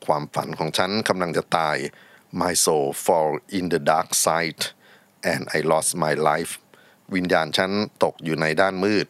[0.05, 1.77] ความฝันของฉันกำลังจะตาย
[2.41, 4.61] my soul fall in the dark side
[5.31, 6.53] and I lost my life
[7.15, 7.71] วิญญาณฉัน
[8.03, 9.07] ตกอยู่ในด้านมืด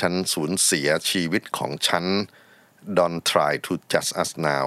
[0.00, 2.04] ฉันสูญเสียชีวิตของฉัน
[2.96, 4.66] don't try to judge us now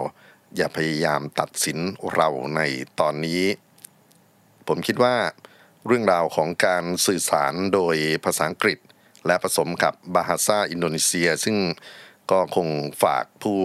[0.56, 1.78] อย่าพยายามตัดสิน
[2.14, 2.62] เราใน
[3.00, 3.44] ตอนนี้
[4.68, 5.16] ผมคิดว่า
[5.88, 8.80] เรื่องราวของการสื่อสารโดยภาษาอังกฤษ
[9.26, 11.58] และผสมกับบาฮาซาอินโดนีเซีย ซึ่ง
[12.32, 12.68] ก็คง
[13.04, 13.62] ฝากผู้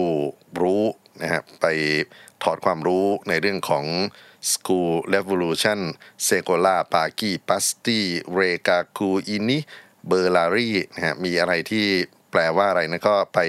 [0.61, 0.83] รู้
[1.21, 1.65] นะฮะไป
[2.43, 3.85] ถอดความรู้ในเรื่องของ
[4.51, 5.79] School Revolution
[6.27, 7.99] s e c o l a p a g i Pasti
[8.37, 9.57] r e g a k u Ini
[10.09, 11.85] b e r l a r i นะฮะมีอะไรที่
[12.31, 13.39] แปลว่าอะไรนะก็ไป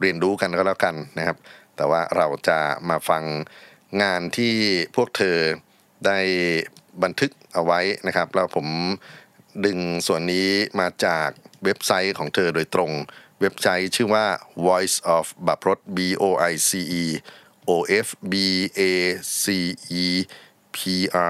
[0.00, 1.36] เรียนรู้กันก็แล้วกันนะครับ
[1.76, 2.58] แต่ว่าเราจะ
[2.88, 3.24] มาฟัง
[4.02, 4.54] งานที่
[4.96, 5.38] พวกเธอ
[6.06, 6.18] ได้
[7.02, 8.66] บันทึก เอาไว้นะครับ แล้วผม
[9.64, 10.48] ดึงส่วนนี้
[10.80, 11.28] มาจาก
[11.64, 12.92] เว็บไซต์ของเธอโดยตรง
[13.40, 14.26] เว็บไซต์ชื่อว่า
[14.66, 16.70] voice of บัพรถ b o i c
[17.02, 17.04] e
[17.68, 17.72] o
[18.04, 18.34] f b
[18.78, 18.80] a
[19.42, 19.44] c
[20.02, 20.04] e
[20.76, 20.78] p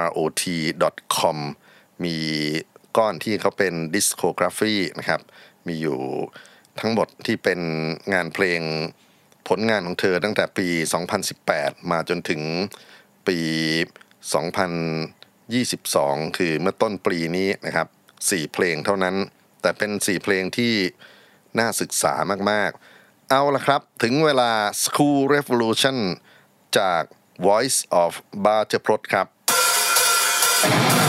[0.03, 0.43] r o t
[1.17, 1.39] com
[2.05, 2.17] มี
[2.97, 5.21] ก้อนที่เขาเป็น discography นะครับ
[5.67, 6.01] มีอยู่
[6.81, 7.61] ทั้งหมดที่เป็น
[8.13, 8.61] งานเพลง
[9.49, 10.67] ผลงานของเธอตั้งแต่ปี
[11.29, 12.43] 2018 มาจนถึง
[13.29, 13.39] ปี
[15.57, 17.89] 22 คือเมื่อต้นปีนี้นะครับ
[18.21, 19.17] 4 เพลงเท่านั้น
[19.63, 20.75] แต่เป็น 4 เพลงที่
[21.59, 22.15] น่าศึกษา
[22.51, 24.51] มากๆ เอาละครับ ถึงเวลา
[24.85, 25.97] School Revolution
[26.79, 27.03] จาก
[27.47, 28.13] Voice of
[28.45, 29.27] b a r t e p r o t ครับ
[30.61, 31.08] thank you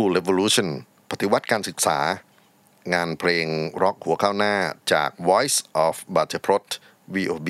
[0.00, 0.68] School Revolution
[1.10, 1.98] ปฏิวัติการศึกษา
[2.94, 3.46] งานเพลง
[3.82, 4.54] ร็อกหัวข้าวหน้า
[4.92, 6.68] จาก Voice of b a t e p r o t
[7.14, 7.48] VOB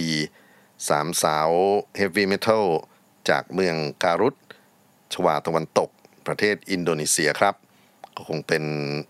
[0.88, 1.50] สามสาว
[1.98, 2.64] Heavy Metal
[3.30, 4.34] จากเมืองการุต
[5.12, 5.90] ชวาตะวันตก
[6.26, 7.54] ประเทศอินโดนีเซียครับ
[8.16, 8.64] ก็คงเป็น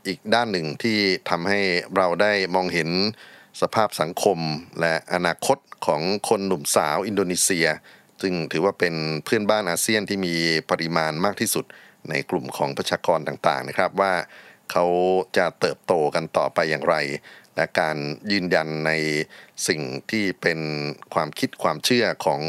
[0.06, 0.98] อีกด้านหนึ่งที่
[1.30, 1.60] ทำให้
[1.96, 2.90] เราได้มองเห็น
[3.60, 4.38] สภาพสังคม
[4.80, 7.66] และอนาคตของคนหนุ่มสาวอินโดนีเซีย
[8.22, 10.34] ซึ่งถือว่าเป็นเพื่อนบ้านอาเซียนที่มี
[10.70, 11.66] ปริมาณมากที่สุด
[12.10, 14.14] ในกลุ่มของประชากรต่างๆนะครับว่า
[14.70, 14.86] เขา
[15.36, 16.96] จะเติบโตกันต่อไปอย่างไร
[17.56, 17.96] และการ
[18.32, 18.92] ยืนยันใน
[19.68, 19.80] สิ่ง
[20.10, 20.60] ที่เป็น
[21.14, 22.40] ความคิดความเชื่อของ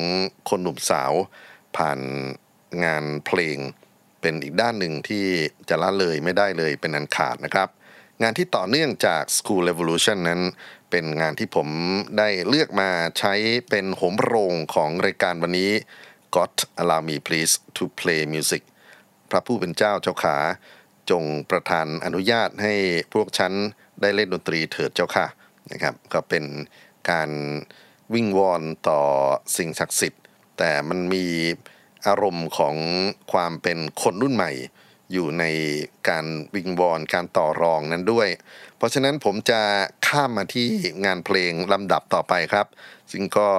[0.50, 1.12] คนหนุ่มสาว
[1.78, 2.00] ผ่าน
[2.86, 3.58] งานเพลง
[4.22, 5.26] เป็นอีกด้านหนึ่งที่
[5.70, 7.70] จะละเลยไม่ได้เลยเป็นอันขาดนะครับ
[8.22, 10.42] งานที่ต่อเนื่องจาก School Revolution นั้น
[10.92, 11.68] เป็นงานที่ผม
[12.18, 12.90] ได้เลือกมา
[13.20, 13.34] ใช้
[13.70, 15.72] เป็นโหมโรงของรายการวันนี้
[16.36, 18.62] God allow me please to play music
[19.32, 20.38] พระผู้เป็นเจ้าเจ้าขา
[21.10, 22.74] จงประทานอนุญาตให้
[23.14, 23.54] พวกฉัน
[24.02, 25.26] ได้เล่นดนตรีเถิดเจ้าค่ะ
[25.72, 26.44] นะครับ ก็เป็น
[27.10, 27.30] การ
[28.14, 29.02] วิ่งวอนต่อ
[29.58, 30.24] สิ่งศักดิ์สิทธิ์
[30.58, 31.26] แต่มันมี
[32.08, 32.76] อารมณ์ของ
[33.32, 34.52] ความเป็นคนรุ่นใหม่
[35.12, 35.46] อยู่ใน
[36.10, 36.26] การ
[36.56, 38.28] วิงวอนการต่อรองนั้นด้วย
[38.78, 39.62] เพราะฉะนั้นผมจะ
[40.08, 40.70] ข้ามมาที่
[41.06, 42.68] งานเพลงลำดับต่อไปครับ
[43.12, 43.50] ซึ่งก็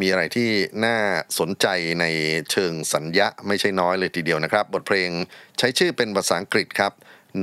[0.00, 0.50] มีอะไรที่
[0.84, 0.96] น่า
[1.38, 1.66] สนใจ
[2.00, 2.04] ใน
[2.50, 5.10] เชิงสัญญะไม่ใช่น้อยเลยทีเดียวนะครับ บทเพลง
[5.58, 6.92] ใช้ชื่อเป็นภาษาอังกฤษครับ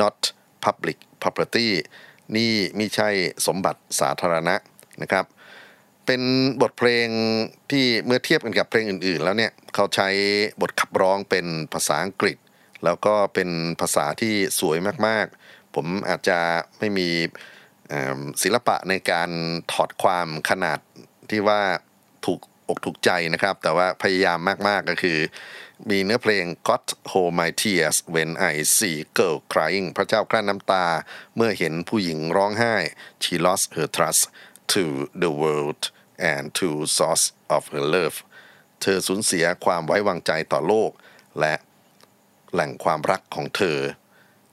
[0.01, 0.18] not
[0.66, 1.68] public property
[2.36, 3.10] นี่ไม่ใช่
[3.47, 4.55] สมบัติสาธารณะ
[5.01, 5.26] นะครับ
[6.05, 6.22] เป็น
[6.62, 7.07] บทเพลง
[7.72, 10.10] ที่เมื่อเทียบกันกับเพลงอื่นๆ แล้วเนี่ยเขาใช้
[10.62, 12.38] บทขับร้องเป็นภาษาอังกฤษ
[12.86, 13.49] แล้วก็เป็น
[13.82, 16.39] ภาษาที่สวยมากๆ ผมอาจจะ
[16.80, 17.07] ไม่มี
[18.43, 19.30] ศิลปะในการ
[19.74, 20.80] ถอดความขนาด
[21.32, 21.61] ที่ว่า
[22.25, 25.19] ถูกอกถูกใจนะครับ แต่ว่าพยายามมากๆก็คือ
[25.89, 30.86] มีเนื้อเพลง God hold my tears when I see girl crying พระเจ้ากลั้นน้ำตา
[31.36, 32.75] เมื่อเห็นผู้หญิงร้องไห้
[33.23, 34.23] she lost her trust
[34.73, 34.84] to
[35.23, 35.82] the world
[36.32, 37.25] and to source
[37.55, 38.17] of her love
[38.82, 40.91] เธอสูญเสียความไว้วางใจต่อโลก
[41.39, 41.55] และ
[42.53, 43.77] แหล่งความรักของเธอ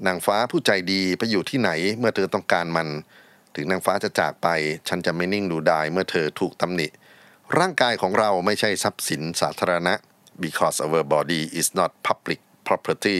[0.06, 2.88] นางฟ้าผู้ใจดีไปอยู่ที่ไหนเมื่อเธอต้องการมัน
[3.56, 4.48] ถึงนางฟ้าจะจากไป
[4.88, 6.88] ฉันจะไม่นิ่งดูดายเมื่อเธอถูกตำหนิ
[7.58, 9.94] ร่างกายของเราไม่ใช่ทรัพย์สินสาธารณะ
[10.44, 13.18] because our body is not public property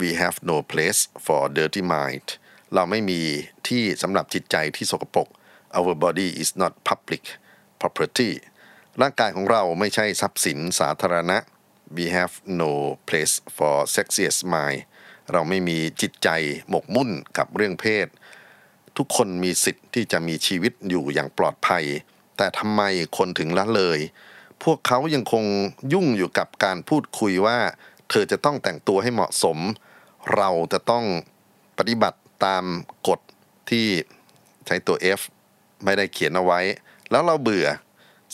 [0.00, 2.26] we have no place for dirty mind
[2.74, 3.20] เราไม่มี
[3.68, 5.28] ที่สำหรับจิตใจที่สกปรก
[5.78, 7.24] our body is not public
[7.80, 8.30] property
[9.00, 11.38] ร่างกายของเราไม่ใช่ทรัพย์สินสาธารณะ
[11.96, 12.72] we have no
[13.08, 14.80] place for sexiest mind
[15.32, 16.28] เราไม่มีจิตใจ
[16.68, 18.06] หมกมุ่นกับเรื่องเพศ
[18.96, 21.84] ทุกคนมีสิทธิ์ที่จะมีชีวิตอยู่อย่างปลอดภัย
[22.36, 22.82] แต่ทำไม
[23.16, 23.98] คนถึงละเลย
[24.62, 25.44] พวกเขายังคง
[25.92, 27.58] ยุ่งอยู่กับการพูดคุยว่า
[28.10, 29.58] เธอจะต้องแต่งตัวให้เหมาะสม
[30.36, 31.04] เราจะต้อง
[31.78, 32.64] ปฏิบัติตาม
[33.08, 33.20] กฎ
[33.70, 33.86] ที่
[34.66, 35.20] ใช้ตัว F
[35.84, 36.60] ไม่ได้เขียนเอาไว้
[37.10, 37.66] แล้วเราเบื่อ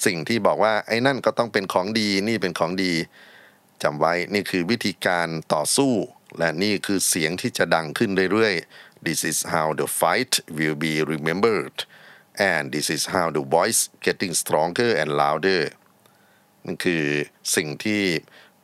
[0.04, 2.92] สิ่งที่บอกว่าไอ้นั่นก็ต้องเป็นของดีนี่เป็นของดี
[3.82, 5.92] จำไว้นี่คือวิธีการต่อสู้
[6.38, 11.76] และนี่คือเสียงที่จะดังขึ้นเรื่อยๆ This is how the fight will be remembered
[12.50, 15.62] and this is how the voice getting stronger and louder
[16.64, 17.05] นั่นคือ
[17.57, 18.03] สิ่งที่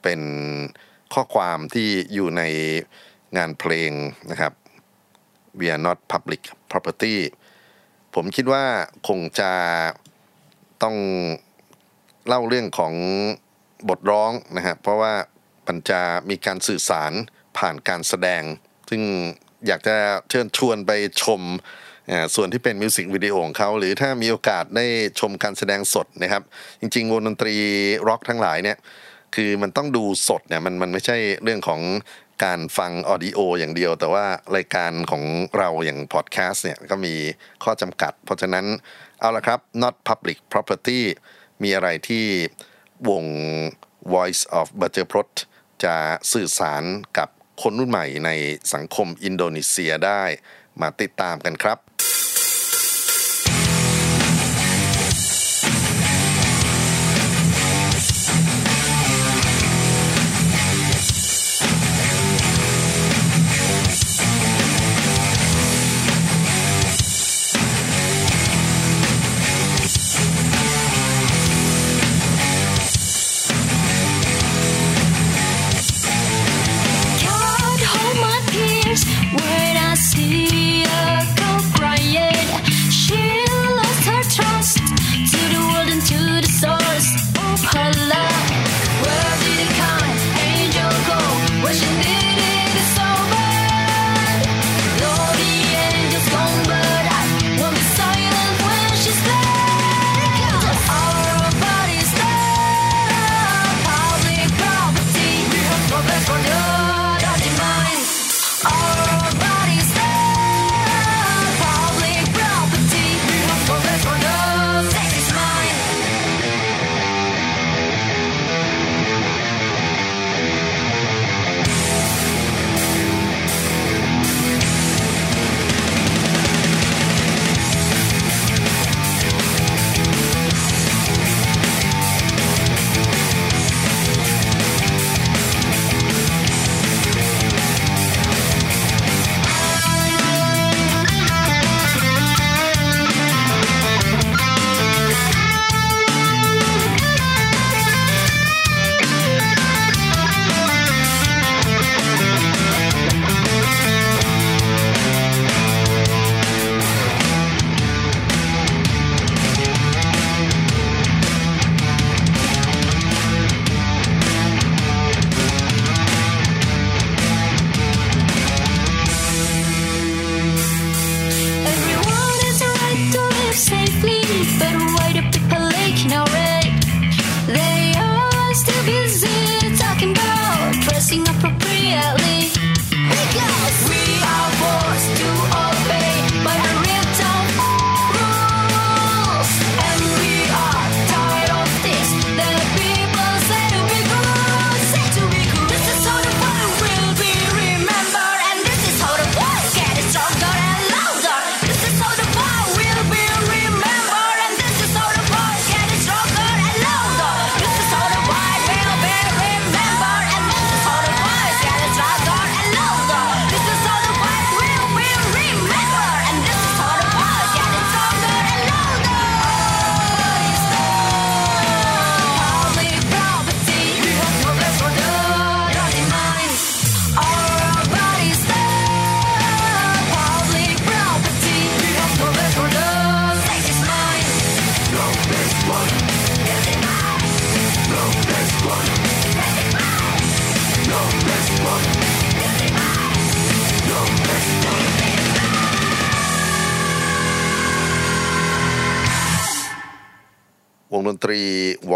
[0.02, 0.20] เป็น
[1.14, 2.42] ข้อความที่อยู่ใน
[3.36, 3.92] งานเพลง
[4.30, 4.52] นะครับ
[5.58, 7.16] We are not public property
[8.14, 8.64] ผมคิดว่า
[9.08, 9.52] คงจะ
[10.82, 10.96] ต้อง
[12.26, 12.94] เล่าเรื่องของ
[13.88, 15.14] บทร้องนะครับเพราะว่า
[15.66, 17.12] มันจะมีการสื่อสาร
[17.58, 18.42] ผ่านการแสดง
[18.90, 19.02] ซึ่ง
[19.66, 19.96] อยากจะ
[20.30, 20.90] เชิญชวนไป
[21.22, 21.42] ชม
[22.34, 24.86] ส่วนที่เป็นมิวสิกวิดีโอของเขาหรือถ้ามีโอกาสได้
[25.20, 26.42] ชมการแสดงสดนะครับ
[26.80, 27.54] จริงๆวงดนตรี
[28.08, 28.78] ร็อกทั้งหลายเนี่ย
[29.34, 31.80] คือมันต้องดูสดเนี่ยมันมันไม่ใช่เรื่องของ
[32.44, 34.24] การฟัง audio อย่างเดียว แต่ว่า
[34.56, 35.22] รายการของ
[35.58, 37.14] เราอย่างพอดแคสต์เนี่ยก็มี
[37.64, 38.66] ข้อจำกัด เพราะฉะนั้น
[39.20, 41.00] เอาละครับ not public property
[41.62, 42.24] มีอะไรที่
[43.08, 43.24] วง
[44.14, 45.34] Voice of B a c e p r o t
[45.84, 45.94] จะ
[46.32, 46.82] สื่อสาร
[47.18, 47.28] กับ
[47.62, 48.30] คนรุ่นใหม่ใน
[48.74, 50.22] สังคมอินโดนีเซียได้
[50.80, 51.78] มาติดตามกันครับ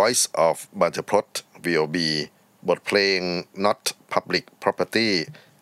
[0.02, 1.32] Voice of b a j a p r o t
[1.64, 1.96] VOB
[2.68, 3.20] บทเพลง
[3.64, 3.82] Not
[4.12, 5.10] Public Property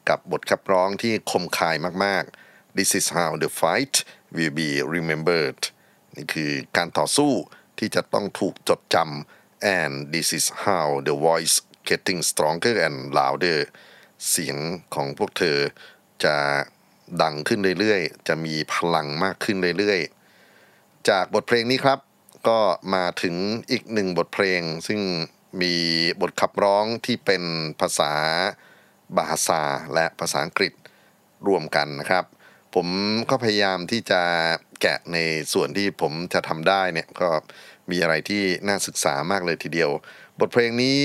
[0.09, 3.95] กับบทขับร้องที่คมคายมากๆ This is how the fight
[4.35, 5.61] will be remembered
[6.17, 7.33] นี่คือการต่อสู้
[7.79, 11.57] ที่จะต้องถูกจดจำ and this is how the voice
[11.89, 13.61] getting stronger and louder
[14.29, 14.57] เสียง
[14.95, 15.59] ของพวกเธอ
[16.25, 16.37] จะ
[17.23, 22.10] ดังขึ้นเรื่อยๆ จะมีพลังมากขึ้นเรื่อยๆ จากบทเพลงนี้ครับ
[22.49, 22.59] ก็
[22.95, 23.35] มาถึง
[23.71, 25.01] อีกหนึ่งบทเพลง ซึ่ง
[25.63, 25.75] มี
[26.21, 27.43] บทขับร้องที่เป็น
[27.81, 28.13] ภาษา
[29.17, 29.63] บาฮาซา
[29.95, 30.73] และภาษาอังกฤษ
[31.49, 32.25] รวมกันนะครับ
[32.75, 32.87] ผม
[33.31, 34.23] ก็พยายามที่จะ
[34.81, 35.19] แกะใน
[35.53, 37.31] ส่วนที่ผมจะทำได้เนี่ยก็
[37.91, 39.91] มีอะไรที่น่าศึกษามากเลยทีเดียว
[40.41, 40.99] บทเพลงนี้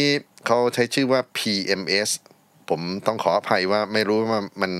[0.45, 2.09] เขาใช้ชื่อว่า PMS
[2.69, 4.73] ผมต้องขออภัยว่าไม่รู้ว่ามัน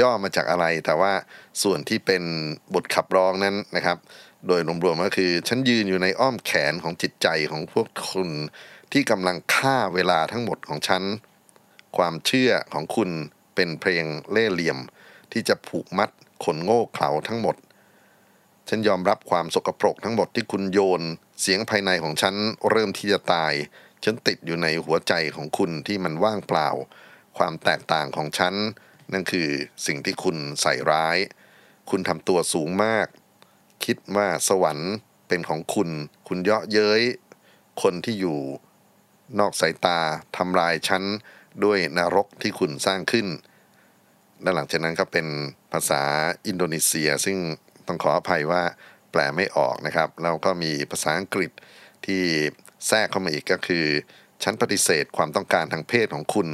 [0.00, 1.12] ย่อมาจากอะไร แต่ว่า
[1.62, 2.22] ส่วนที่เป็น
[2.74, 3.98] บทขับร้องนั้นนะครับ
[4.46, 8.30] โดยรวมๆก็คือ ฉันยืนอยู่ในอ้อมแขนของจิตใจของพวกคุณ
[8.92, 11.02] ที่กำลังฆ่าเวลาทั้งหมดของฉัน
[11.96, 13.10] ความเชื่อของคุณ
[13.54, 14.78] เป็นเพลงเล่เหลี่ยม
[15.32, 16.10] ที่จะผูกมัด
[16.44, 17.56] ขนโง่เขลาทั้งหมด
[18.68, 21.02] ฉันยอมรับความสกปรกทั้งหมดที่คุณโยน
[21.40, 22.34] เสียงภายในของฉัน
[22.70, 23.52] เริ่มที่จะตาย
[24.04, 26.68] ฉันติดอยู่ในหัวใจของคุณที่มันว่างเปล่า
[27.38, 28.54] ความแตกต่างของฉัน
[29.12, 29.48] นั่นคือ
[29.86, 31.18] สิ่งที่คุณใส่ร้าย
[31.90, 33.06] คุณทำตัวสูงมาก
[33.84, 34.92] คิดว่าสวรรค์
[35.28, 35.90] เป็นของคุณ
[36.28, 37.02] คุณเยาะเย้ย
[37.82, 38.38] คนที่อยู่
[39.40, 40.00] นอกสายตา
[40.36, 41.02] ทำลายฉัน
[41.64, 43.26] ด้วยนรกที่คุณสร้างขึ้น
[44.42, 45.26] และหลังจากนั้นก็เป็น
[45.72, 46.02] ภาษา
[46.46, 47.38] อินโดนีเซีย ซึ่ง
[47.86, 48.62] ต้องขออภัยว่า
[49.10, 51.50] แปลไม่ออกนะครับ แล้วก็มีภาษาอังกฤษ
[52.06, 52.22] ที่
[52.88, 53.86] แทรกเข้ามาอีกก็คือ
[54.42, 56.48] ฉันปฏิเสธความต้องการทางเพศของคุณ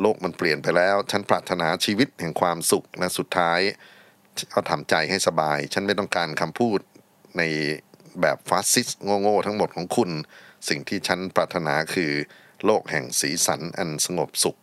[0.00, 3.60] โลกมันเปลี่ยนไปแล้ว ฉันปรารถนาชีวิตแห่งความสุขและสุดท้าย
[4.50, 6.78] เอาทำใจให้สบาย ฉันไม่ต้องการคำพูด
[7.38, 7.42] ใน
[8.20, 8.88] แบบฟาสซิสต์
[9.20, 10.10] โง่ๆทั้งหมดของคุณ
[10.68, 12.12] สิ่งที่ฉันปรารถนาคือ
[12.64, 14.56] โลกแห่งสีสันอันสงบสุข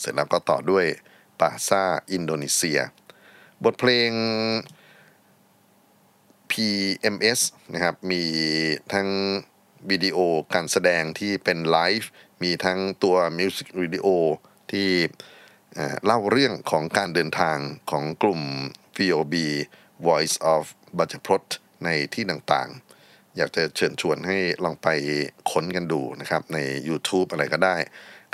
[0.00, 0.86] เสร็จแล้วก็ต่อด้วย
[1.40, 2.78] บาฮาซาอินโดนีเซีย
[3.64, 4.10] บทเพลง
[6.50, 7.40] PMS
[7.72, 8.22] นะครับมี
[8.92, 9.08] ทั้ง
[9.90, 10.18] วิดีโอ
[10.54, 12.10] การแสดงที่เป็นไลฟ์
[12.42, 14.06] มีทั้งตัวมิวสิกวิดีโอ
[14.70, 14.88] ที่
[16.04, 17.58] เล่าเรื่องของการเดินทาง
[17.90, 18.42] ของกลุ่ม
[18.96, 19.34] VOB
[20.06, 20.62] Voice of
[20.98, 21.48] b a j a p r o t
[21.84, 24.88] ในที่ต่างๆ อยากจะเชิญชวนให้ลองไป
[25.50, 27.76] ค้นกันดูนะครับ ใน YouTube อะไรก็ได้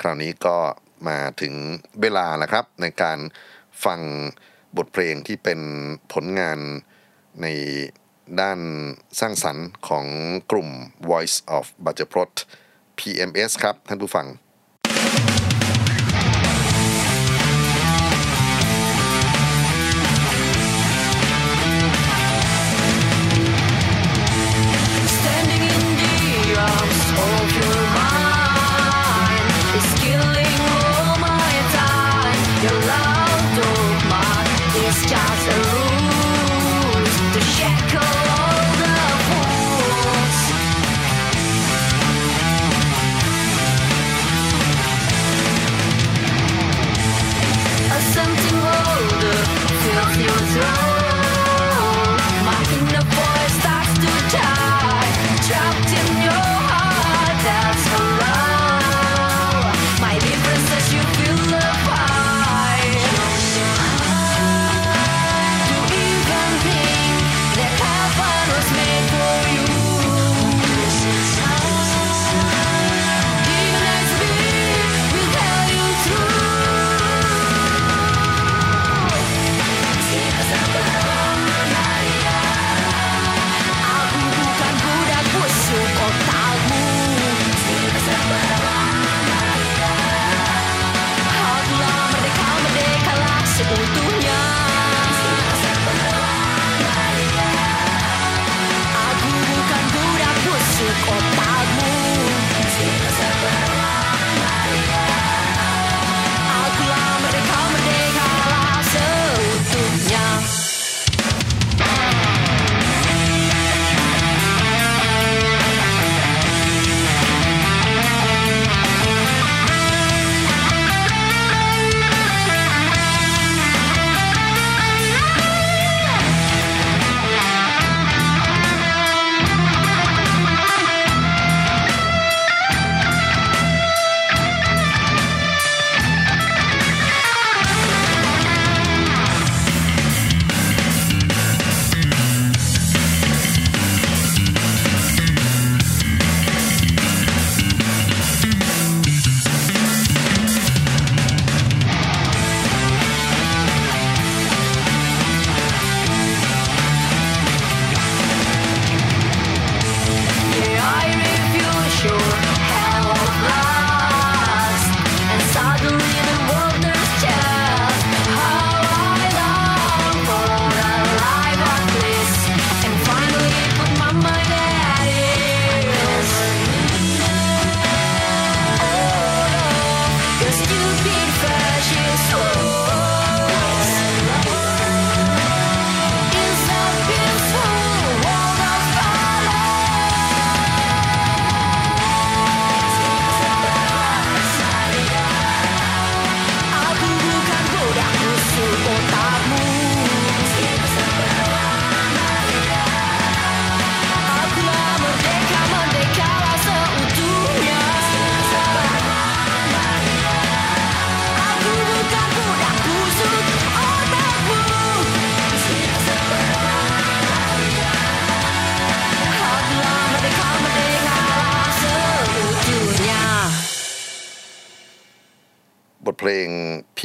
[0.01, 0.57] คราวนี้ก็
[1.07, 1.53] มาถึง
[2.01, 3.19] เวลาแล้วครับ ในการ
[3.85, 3.99] ฟัง
[4.77, 5.59] บทเพลงที่เป็น
[6.13, 6.59] ผลงาน
[7.41, 7.47] ใน
[8.41, 8.59] ด้าน
[9.19, 10.05] สร้างสรรค์ของ
[10.51, 10.69] กลุ่ม
[11.11, 12.35] Voice of b a j a p r o t
[12.99, 14.27] PMS ครับ ท่านผู้ฟัง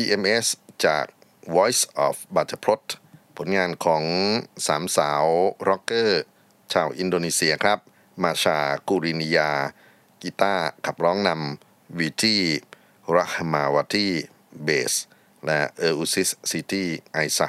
[0.06, 0.46] PMS
[0.86, 1.06] จาก
[1.56, 2.86] Voice of b a t a p r o t
[3.36, 4.04] ผลงานของ
[4.66, 5.24] สามสาว
[5.68, 6.22] ร็อกเกอร์
[6.72, 7.78] ชาวอินโดนีเซียครับ
[8.22, 9.50] มาร์ชากูร์นิยา
[10.22, 12.36] กีตาร์ขับร้องนำวีดี
[13.16, 14.08] รัฮมาวาตี
[14.64, 14.94] เบส
[15.46, 17.48] และเออุสซิตี้ไอซาห์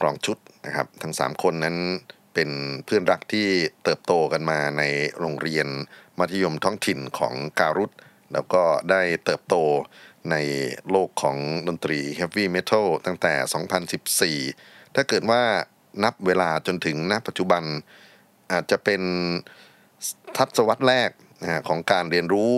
[0.00, 1.76] กลองชุดนะครับ ทั้ง 3 คนนั้น
[2.34, 2.50] เป็น
[2.84, 3.48] เพื่อนรักที่
[3.84, 4.82] เติบโตกันมาใน
[5.18, 5.66] โรงเรียน
[6.18, 7.90] มัธยมท้องถิ่นของการุต
[8.32, 9.56] แล้วก็ได้เติบโต
[10.30, 10.36] ใน
[10.90, 11.36] โลกของ
[11.68, 13.34] ดนตรี Heavy Metal ตั้งแต่
[14.46, 15.42] 2014 ถ้าเกิดว่า
[16.04, 17.62] นับเวลาจนถึงณปัจจุบัน
[18.52, 19.02] อาจจะเป็น
[20.36, 21.10] ทัศวรรษแรก
[21.68, 22.52] ของการเรียนรู้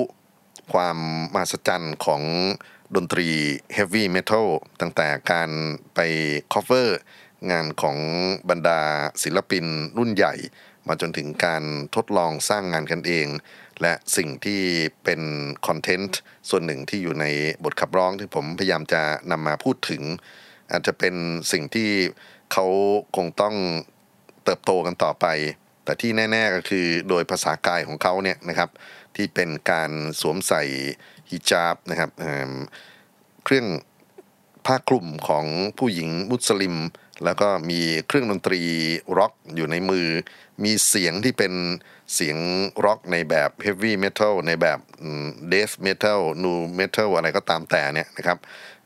[0.73, 0.99] ความ
[1.35, 2.23] มหัศจรรย์ของ
[2.97, 3.29] ดนตรี
[3.77, 4.47] Heavy Metal
[4.81, 5.51] ตั้งแต่การ
[5.95, 6.01] ไป
[6.53, 6.89] cover
[7.51, 7.99] งานของ
[8.51, 8.81] บรรดา
[9.23, 9.65] ศิลปิน
[9.99, 10.35] รุ่นใหญ่
[10.89, 11.63] มาจนถึงการ
[11.95, 13.27] ทดลองสร้างงานกันเอง
[13.83, 14.61] และสิ่งที่
[15.05, 15.21] เป็น
[15.67, 16.19] คอนเทนต์
[16.49, 17.27] ส่วนหนึ่งที่อยู่ใน
[17.65, 20.03] บทขับร้องที่ผมพยายามจะนำมาพูดถึง
[20.71, 21.15] อาจจะเป็น
[21.53, 21.91] สิ่งที่
[22.53, 22.67] เขา
[23.17, 23.55] คงต้อง
[24.45, 25.27] เติบโตกันต่อไป
[25.85, 28.71] แต่ที่แน่ ๆก็คือโดยภาษากายของเขาเนี่ยนะครับ
[29.17, 30.63] ที่เป็นการสวมใส่
[31.31, 32.53] ฮิญาบนะครับเอิ่ม
[33.45, 33.67] เครื่อง
[34.67, 35.47] ผ้าคลุมของ
[35.79, 36.75] ผู้หญิงมุสลิม
[37.25, 38.61] แล้วก็มีเครื่องดนตรี
[39.19, 40.09] ร็อกอยู่ในมือ
[40.65, 41.53] มีเสียงที่เป็น
[42.15, 42.39] เสียง
[42.85, 44.79] ร็อกในแบบ heavy metal ในแบบ
[45.49, 48.39] death metal nu metal อะไรก็ตามแต่เนี่ยนะครับ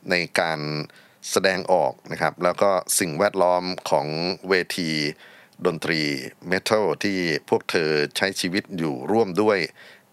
[0.09, 0.59] ในการ
[1.31, 4.07] แสดงออกนะครับ แล้วก็สิ่งแวดล้อมของ
[4.49, 4.91] เวที
[5.65, 6.01] ดนตรี
[6.47, 7.17] metal ที่
[7.49, 9.59] พวกเธอใช้ชีวิตอยู่ร่วมด้วย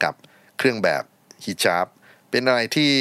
[0.03, 0.15] กับ
[0.59, 1.03] เครื่องแบบ
[1.45, 1.87] ฮิญาบ
[2.37, 2.93] เป็นอะไรที่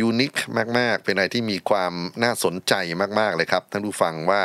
[0.00, 0.32] ยูนิค
[0.78, 2.74] มาก ๆ เป็นอะไรที่มีความน่าสนใจ
[3.20, 4.42] มาก ๆ เลยครับท่านผู้ฟังว่า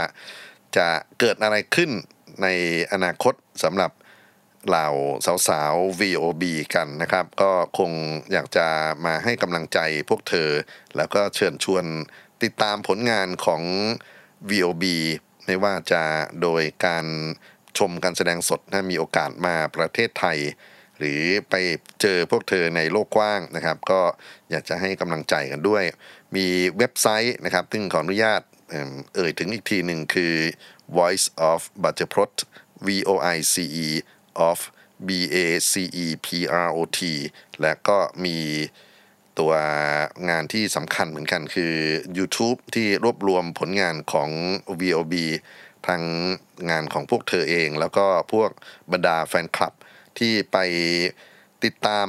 [0.77, 0.87] จะ
[1.19, 1.91] เกิดอะไรขึ้น
[2.41, 2.47] ใน
[2.93, 3.33] อนาคต
[3.63, 3.91] สำหรับ
[4.67, 4.87] เหล่า
[5.47, 6.43] สาวๆ VOB
[6.75, 7.91] กันนะครับ ก็คง
[8.31, 8.67] อยากจะ
[9.05, 9.79] มาให้กำลังใจ
[10.09, 10.49] พวกเธอ
[10.97, 11.85] แล้วก็เชิญชวน
[12.43, 13.61] ติดตามผลงานของ
[14.49, 14.83] VOB
[15.45, 16.03] ไม่ว่าจะ
[16.41, 17.05] โดยการ
[17.77, 20.39] ชมการแสดงสดถ้ามีโอกาสมาประเทศไทย
[20.99, 21.55] หรือไป
[22.01, 24.01] เจอพวกเธอในโลกกว้างนะครับ ก็
[24.51, 25.83] อยากจะให้กำลังใจกันด้วย
[26.35, 28.41] มีเว็บไซต์นะครับ ซึ่งขออนุญาต
[29.15, 30.35] เอ่ยถึงอีกทีหนึ่งคือ
[30.97, 32.35] voice of b a t e p r o t
[32.87, 33.87] v o i c e
[34.49, 34.59] of
[35.07, 35.37] b a
[35.71, 35.73] c
[36.03, 36.27] e p
[36.67, 36.99] r o t
[37.61, 38.37] และก็มี
[39.39, 39.53] ตัว
[40.29, 41.73] งานที่สำคัญเหมือนกันคือ
[42.17, 44.29] YouTube ที่รวบรวมผลงานของ
[44.79, 45.13] VOB
[45.87, 46.03] ทั้ง
[46.69, 48.49] งานของพวกเธอเอง แล้วก็พวก
[48.91, 49.73] บรรดาแฟนคลับ
[50.19, 50.57] ที่ไป
[51.63, 52.07] ติดตาม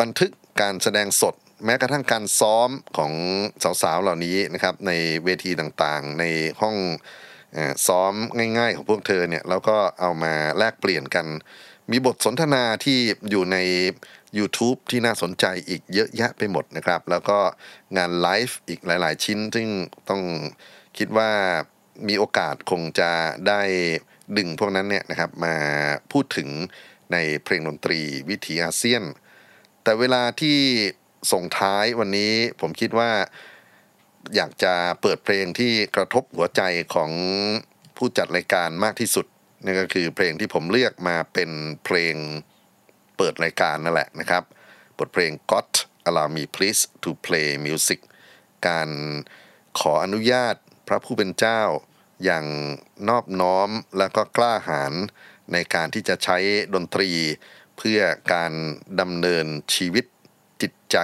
[0.00, 0.30] บันทึก
[0.60, 3.12] การแสดงสด แม้กระทั่งการซ้อมของ
[3.82, 4.92] สาวๆเหล่านี้นะครับใน
[5.24, 6.24] เวทีต่างๆ ใน
[6.60, 6.76] ห้อง
[7.86, 8.14] ซ้อม
[8.58, 11.26] ง่ายๆของพวกเธอเนี่ยแล้วก็เอามาแลกเปลี่ยนกัน
[11.90, 12.98] มีบทสนทนาที่
[13.30, 13.58] อยู่ใน
[14.38, 17.38] YouTube ที่น่าสนใจอีกเยอะแยะไปหมดนะครับ แล้วก็
[17.96, 19.68] งานไลฟ์อีกหลาย ๆ ชิ้น ซึ่ง
[20.08, 20.22] ต้อง
[20.98, 21.30] คิดว่า
[22.08, 23.10] มีโอกาสคงจะ
[23.48, 23.62] ได้
[24.36, 25.54] ดึงพวกนั้นเนี่ยนะครับมา
[26.12, 26.48] พูดถึง
[27.14, 29.02] ในเพลงดนตรีวิถีอาเซียน
[29.82, 30.58] แต่เวลาที่
[31.32, 33.10] ส่งท้ายวันนี้ผมคิดว่า
[34.34, 36.62] อยากจะเปิดเพลงที่กระทบหัวใจ
[36.94, 37.10] ของ
[37.96, 39.26] ผู้จัดรายการมากที่สุด
[39.64, 41.50] นั่นก็คือเพลงที่ผมเลือกมาเป็น
[41.84, 42.14] เพลง
[43.16, 44.42] เปิดรายการนั่นแหละนะครับ
[44.98, 45.68] บทเพลง God
[46.08, 48.00] Allow Me Please to Play Music
[48.68, 48.88] การ
[49.80, 50.54] ขออนุญาต
[50.88, 51.62] พระผู้เป็นเจ้า
[52.24, 52.46] อย่าง
[53.08, 54.92] นอบน้อมและก็กล้าหาญ
[55.52, 56.38] ในการที่จะใช้
[56.74, 57.10] ดนตรี
[57.78, 58.00] เพื่อ
[58.32, 58.52] การ
[59.00, 60.04] ดำเนินชีวิต
[60.62, 60.96] จิตใจ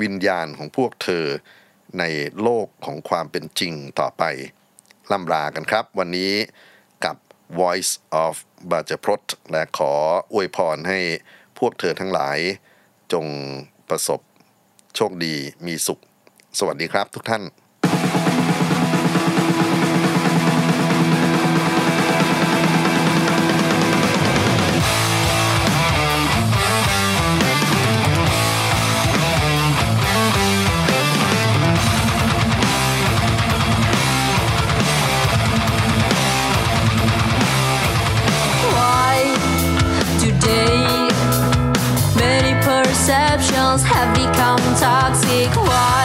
[0.00, 1.26] วิญญาณของพวกเธอ
[1.98, 2.04] ใน
[2.42, 4.22] โลกของความเป็นจริงต่อไป
[5.12, 6.32] ล่ำลากันครับ วันนี้
[7.04, 7.16] กับ
[7.60, 7.92] Voice
[8.24, 8.34] of
[8.70, 9.92] b a j a p r o t และขอ
[10.32, 11.00] อวยพรให้
[11.58, 12.38] พวกเธอทั้งหลาย
[13.12, 13.26] จง
[13.88, 14.20] ประสบ
[14.96, 15.34] โชคดี
[15.66, 16.00] มีสุข
[16.58, 17.42] สวัสดีครับทุกท่าน
[43.72, 45.56] perceptions have become toxic?
[45.56, 46.01] Why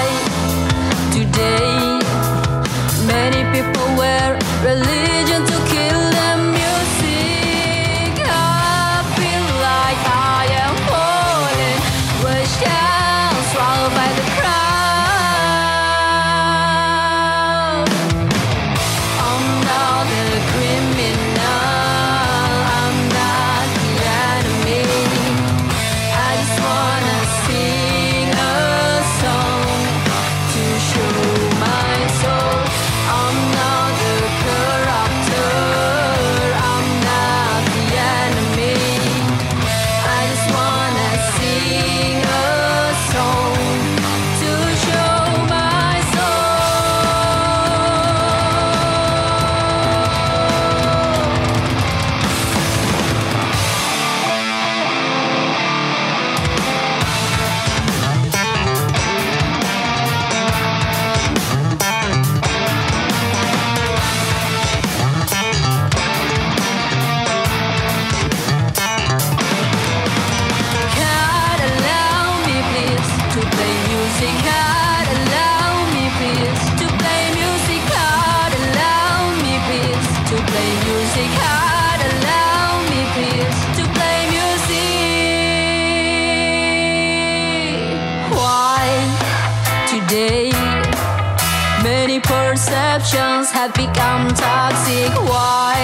[92.58, 95.14] perceptions have become toxic.
[95.30, 95.78] Why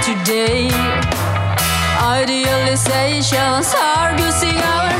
[0.00, 0.68] today?
[1.98, 4.91] Idealizations are using our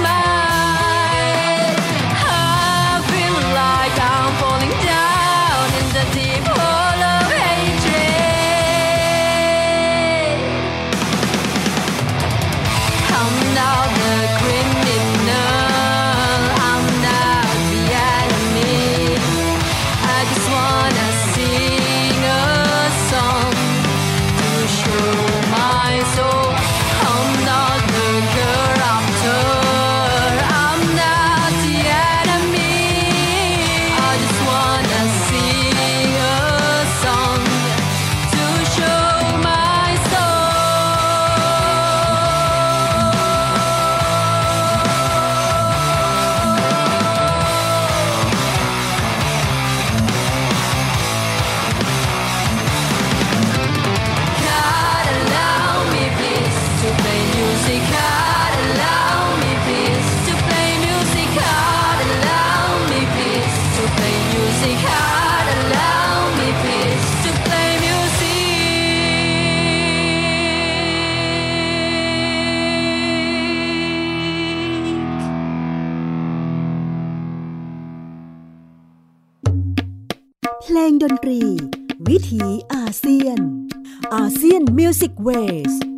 [84.93, 85.92] Music Ways